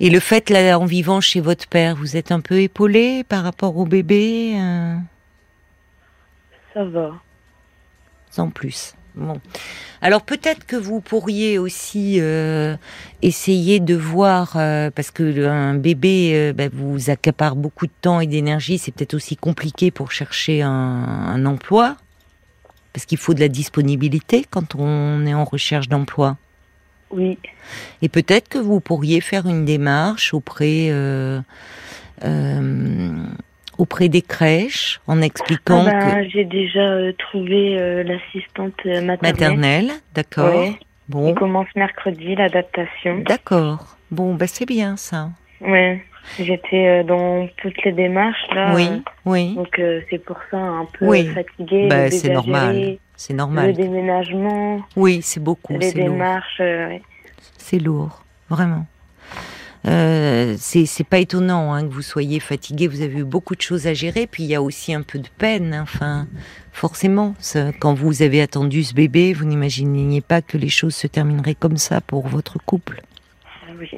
Et 0.01 0.11
le 0.11 0.21
fait, 0.21 0.49
là, 0.49 0.79
en 0.79 0.85
vivant 0.85 1.21
chez 1.21 1.41
votre 1.41 1.67
père, 1.67 1.97
vous 1.97 2.17
êtes 2.17 2.31
un 2.31 2.41
peu 2.41 2.61
épaulé 2.61 3.25
par 3.25 3.43
rapport 3.43 3.77
au 3.77 3.85
bébé 3.85 4.55
euh? 4.57 4.97
Ça 6.73 6.85
va. 6.85 7.15
Sans 8.31 8.51
plus. 8.51 8.95
Bon. 9.19 9.41
Alors 10.01 10.23
peut-être 10.23 10.65
que 10.65 10.77
vous 10.77 11.01
pourriez 11.01 11.59
aussi 11.59 12.21
euh, 12.21 12.77
essayer 13.21 13.81
de 13.81 13.95
voir, 13.95 14.53
euh, 14.57 14.91
parce 14.91 15.11
que 15.11 15.47
un 15.47 15.75
bébé 15.75 16.53
bah, 16.55 16.69
vous 16.73 17.11
accapare 17.11 17.57
beaucoup 17.57 17.87
de 17.87 17.93
temps 18.01 18.21
et 18.21 18.27
d'énergie, 18.27 18.79
c'est 18.79 18.93
peut-être 18.93 19.15
aussi 19.15 19.37
compliqué 19.37 19.91
pour 19.91 20.13
chercher 20.13 20.63
un 20.63 21.45
emploi, 21.45 21.97
parce 22.93 23.07
qu'il 23.07 23.19
faut 23.19 23.35
de 23.35 23.41
la 23.41 23.49
disponibilité 23.49 24.45
quand 24.49 24.75
on 24.75 25.27
est 25.27 25.35
en 25.35 25.45
recherche 25.45 25.89
d'emploi. 25.89 26.37
Oui. 27.11 27.39
Et 28.03 28.09
peut-être 28.09 28.49
que 28.49 28.59
vous 28.59 28.81
pourriez 28.81 29.21
faire 29.21 29.47
une 29.47 29.65
démarche 29.65 30.35
auprès 30.35 30.89
euh, 30.91 31.41
euh, 32.25 33.25
auprès 33.79 34.09
des 34.09 34.23
crèches 34.23 35.01
en 35.07 35.23
expliquant 35.23 35.87
ah 35.87 36.17
que 36.23 36.29
j'ai 36.29 36.45
déjà 36.45 36.81
euh, 36.81 37.13
trouvé 37.19 37.77
l'assistante 38.05 38.85
maternelle. 38.85 39.19
Maternelle, 39.23 39.91
d'accord. 40.15 40.75
Bon. 41.09 41.31
On 41.31 41.35
commence 41.35 41.69
mercredi 41.75 42.35
l'adaptation. 42.35 43.21
D'accord. 43.21 43.97
Bon, 44.11 44.35
bah 44.35 44.47
c'est 44.47 44.67
bien 44.67 44.97
ça. 44.97 45.31
Ouais. 45.61 46.05
J'étais 46.39 47.03
dans 47.05 47.49
toutes 47.57 47.83
les 47.85 47.93
démarches 47.93 48.47
là. 48.55 48.75
Oui, 48.75 48.89
oui. 49.25 49.55
Donc 49.55 49.81
c'est 50.11 50.23
pour 50.23 50.37
ça 50.51 50.59
un 50.59 50.85
peu 50.85 51.07
oui. 51.07 51.27
fatiguée. 51.29 51.89
Bah, 51.89 52.11
c'est 52.11 52.29
normal. 52.29 52.99
C'est 53.19 53.35
normal. 53.35 53.67
Le 53.67 53.73
déménagement. 53.73 54.81
Oui, 54.95 55.23
c'est 55.23 55.43
beaucoup. 55.43 55.77
Les 55.77 55.93
démarches. 55.93 56.61
Euh, 56.61 56.99
c'est 57.57 57.81
lourd, 57.81 58.23
vraiment. 58.49 58.87
Euh, 59.87 60.57
c'est 60.59 61.05
pas 61.05 61.19
étonnant 61.19 61.73
hein, 61.73 61.83
que 61.83 61.93
vous 61.93 62.03
soyez 62.03 62.41
fatigué. 62.41 62.89
Vous 62.89 63.03
avez 63.03 63.21
eu 63.21 63.25
beaucoup 63.25 63.55
de 63.55 63.61
choses 63.61 63.87
à 63.87 63.95
gérer, 63.95 64.27
puis 64.27 64.43
il 64.43 64.49
y 64.49 64.55
a 64.55 64.63
aussi 64.63 64.93
un 64.93 65.03
peu 65.03 65.19
de 65.19 65.29
peine. 65.39 65.75
Hein, 65.75 65.83
enfin, 65.83 66.27
forcément, 66.73 67.35
quand 67.79 67.95
vous 67.95 68.23
avez 68.23 68.41
attendu 68.41 68.85
ce 68.85 68.95
bébé, 68.95 69.33
vous 69.33 69.45
n'imaginiez 69.45 70.21
pas 70.21 70.43
que 70.43 70.59
les 70.59 70.69
choses 70.69 70.95
se 70.95 71.07
termineraient 71.07 71.55
comme 71.55 71.77
ça 71.77 72.01
pour 72.01 72.27
votre 72.27 72.59
couple. 72.59 73.03
Ah 73.45 73.73
oui. 73.79 73.91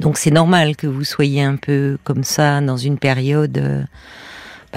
Donc 0.00 0.18
c'est 0.18 0.30
normal 0.30 0.76
que 0.76 0.86
vous 0.86 1.04
soyez 1.04 1.42
un 1.42 1.56
peu 1.56 1.98
comme 2.04 2.24
ça 2.24 2.60
dans 2.60 2.76
une 2.76 2.98
période. 2.98 3.58
Euh, 3.58 3.82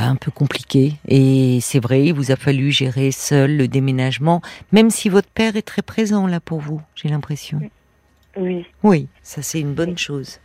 un 0.01 0.15
peu 0.15 0.31
compliqué. 0.31 0.93
Et 1.09 1.59
c'est 1.61 1.79
vrai, 1.79 2.05
il 2.05 2.13
vous 2.13 2.31
a 2.31 2.37
fallu 2.37 2.71
gérer 2.71 3.11
seul 3.11 3.57
le 3.57 3.67
déménagement, 3.67 4.41
même 4.71 4.91
si 4.91 5.09
votre 5.09 5.27
père 5.27 5.57
est 5.57 5.61
très 5.61 5.81
présent 5.81 6.25
là 6.25 6.39
pour 6.39 6.61
vous, 6.61 6.81
j'ai 6.95 7.09
l'impression. 7.09 7.57
Oui. 7.61 7.69
Oui, 8.83 9.07
ça 9.23 9.41
c'est 9.41 9.59
une 9.59 9.73
bonne 9.73 9.97
chose. 9.97 10.39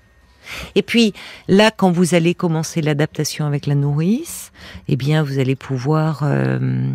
Et 0.74 0.82
puis 0.82 1.12
là, 1.48 1.70
quand 1.70 1.90
vous 1.90 2.14
allez 2.14 2.34
commencer 2.34 2.82
l'adaptation 2.82 3.46
avec 3.46 3.66
la 3.66 3.74
nourrice, 3.74 4.52
eh 4.88 4.96
bien, 4.96 5.22
vous 5.22 5.38
allez 5.38 5.56
pouvoir. 5.56 6.20
Euh, 6.22 6.90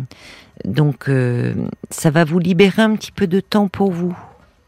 donc, 0.64 1.08
euh, 1.08 1.54
ça 1.90 2.10
va 2.10 2.24
vous 2.24 2.38
libérer 2.38 2.82
un 2.82 2.96
petit 2.96 3.12
peu 3.12 3.26
de 3.26 3.40
temps 3.40 3.68
pour 3.68 3.92
vous. 3.92 4.16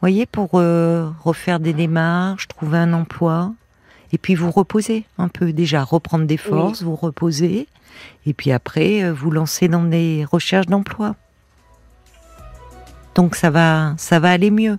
Voyez, 0.01 0.27
pour 0.27 0.51
euh, 0.55 1.11
refaire 1.23 1.61
des 1.61 1.73
démarches, 1.73 2.49
trouver 2.49 2.79
un 2.79 2.93
emploi, 2.93 3.53
et 4.13 4.19
puis 4.19 4.35
vous 4.35 4.51
reposer 4.51 5.05
un 5.17 5.29
peu 5.29 5.53
déjà, 5.53 5.85
reprendre 5.85 6.27
des 6.27 6.37
forces, 6.37 6.83
vous 6.83 6.97
reposer, 6.97 7.69
et 8.27 8.35
puis 8.35 8.51
après, 8.51 9.11
vous 9.13 9.31
lancez 9.31 9.69
dans 9.69 9.85
des 9.85 10.27
recherches 10.31 10.67
d'emploi. 10.67 11.15
Donc 13.15 13.37
ça 13.37 13.51
va, 13.51 13.95
ça 13.97 14.19
va 14.19 14.31
aller 14.33 14.51
mieux. 14.51 14.77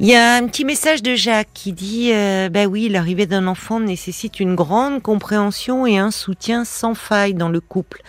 Il 0.00 0.08
y 0.08 0.14
a 0.14 0.34
un 0.34 0.46
petit 0.46 0.64
message 0.64 1.02
de 1.02 1.14
Jacques 1.14 1.50
qui 1.54 1.72
dit 1.72 2.10
euh, 2.12 2.48
bah 2.48 2.66
oui, 2.66 2.88
l'arrivée 2.88 3.26
d'un 3.26 3.46
enfant 3.46 3.78
nécessite 3.78 4.40
une 4.40 4.54
grande 4.54 5.00
compréhension 5.00 5.86
et 5.86 5.98
un 5.98 6.10
soutien 6.10 6.64
sans 6.64 6.94
faille 6.94 7.34
dans 7.34 7.48
le 7.48 7.60
couple. 7.60 8.02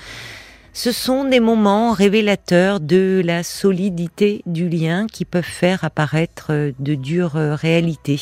Ce 0.76 0.92
sont 0.92 1.24
des 1.24 1.40
moments 1.40 1.92
révélateurs 1.92 2.80
de 2.80 3.22
la 3.24 3.44
solidité 3.44 4.42
du 4.48 4.68
lien 4.68 5.06
qui 5.06 5.24
peuvent 5.24 5.44
faire 5.44 5.84
apparaître 5.84 6.48
euh, 6.50 6.72
de 6.80 6.96
dures 6.96 7.36
euh, 7.36 7.54
réalités. 7.54 8.20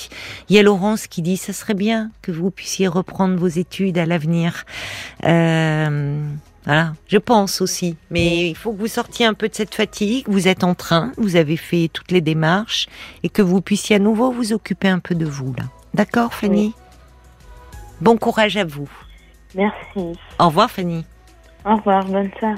Il 0.49 0.57
y 0.57 0.59
a 0.59 0.63
Laurence 0.63 1.07
qui 1.07 1.21
dit 1.21 1.37
ça 1.37 1.53
serait 1.53 1.75
bien 1.75 2.11
que 2.21 2.33
vous 2.33 2.51
puissiez 2.51 2.89
reprendre 2.89 3.37
vos 3.37 3.47
études 3.47 3.97
à 3.97 4.05
l'avenir. 4.05 4.65
Euh, 5.23 6.21
voilà, 6.65 6.93
je 7.07 7.17
pense 7.17 7.61
aussi. 7.61 7.97
Mais 8.09 8.49
il 8.49 8.55
faut 8.55 8.71
que 8.71 8.77
vous 8.77 8.87
sortiez 8.87 9.25
un 9.25 9.33
peu 9.33 9.49
de 9.49 9.55
cette 9.55 9.73
fatigue. 9.73 10.25
Vous 10.27 10.47
êtes 10.47 10.63
en 10.63 10.75
train, 10.75 11.11
vous 11.17 11.35
avez 11.35 11.57
fait 11.57 11.89
toutes 11.91 12.11
les 12.11 12.21
démarches 12.21 12.87
et 13.23 13.29
que 13.29 13.41
vous 13.41 13.61
puissiez 13.61 13.95
à 13.95 13.99
nouveau 13.99 14.31
vous 14.31 14.53
occuper 14.53 14.87
un 14.87 14.99
peu 14.99 15.15
de 15.15 15.25
vous 15.25 15.53
là. 15.57 15.65
D'accord, 15.93 16.33
Fanny 16.33 16.73
Bon 17.99 18.17
courage 18.17 18.57
à 18.57 18.65
vous. 18.65 18.89
Merci. 19.55 20.17
Au 20.39 20.47
revoir, 20.47 20.71
Fanny. 20.71 21.05
Au 21.65 21.75
revoir, 21.75 22.05
bonne 22.05 22.31
soirée. 22.39 22.55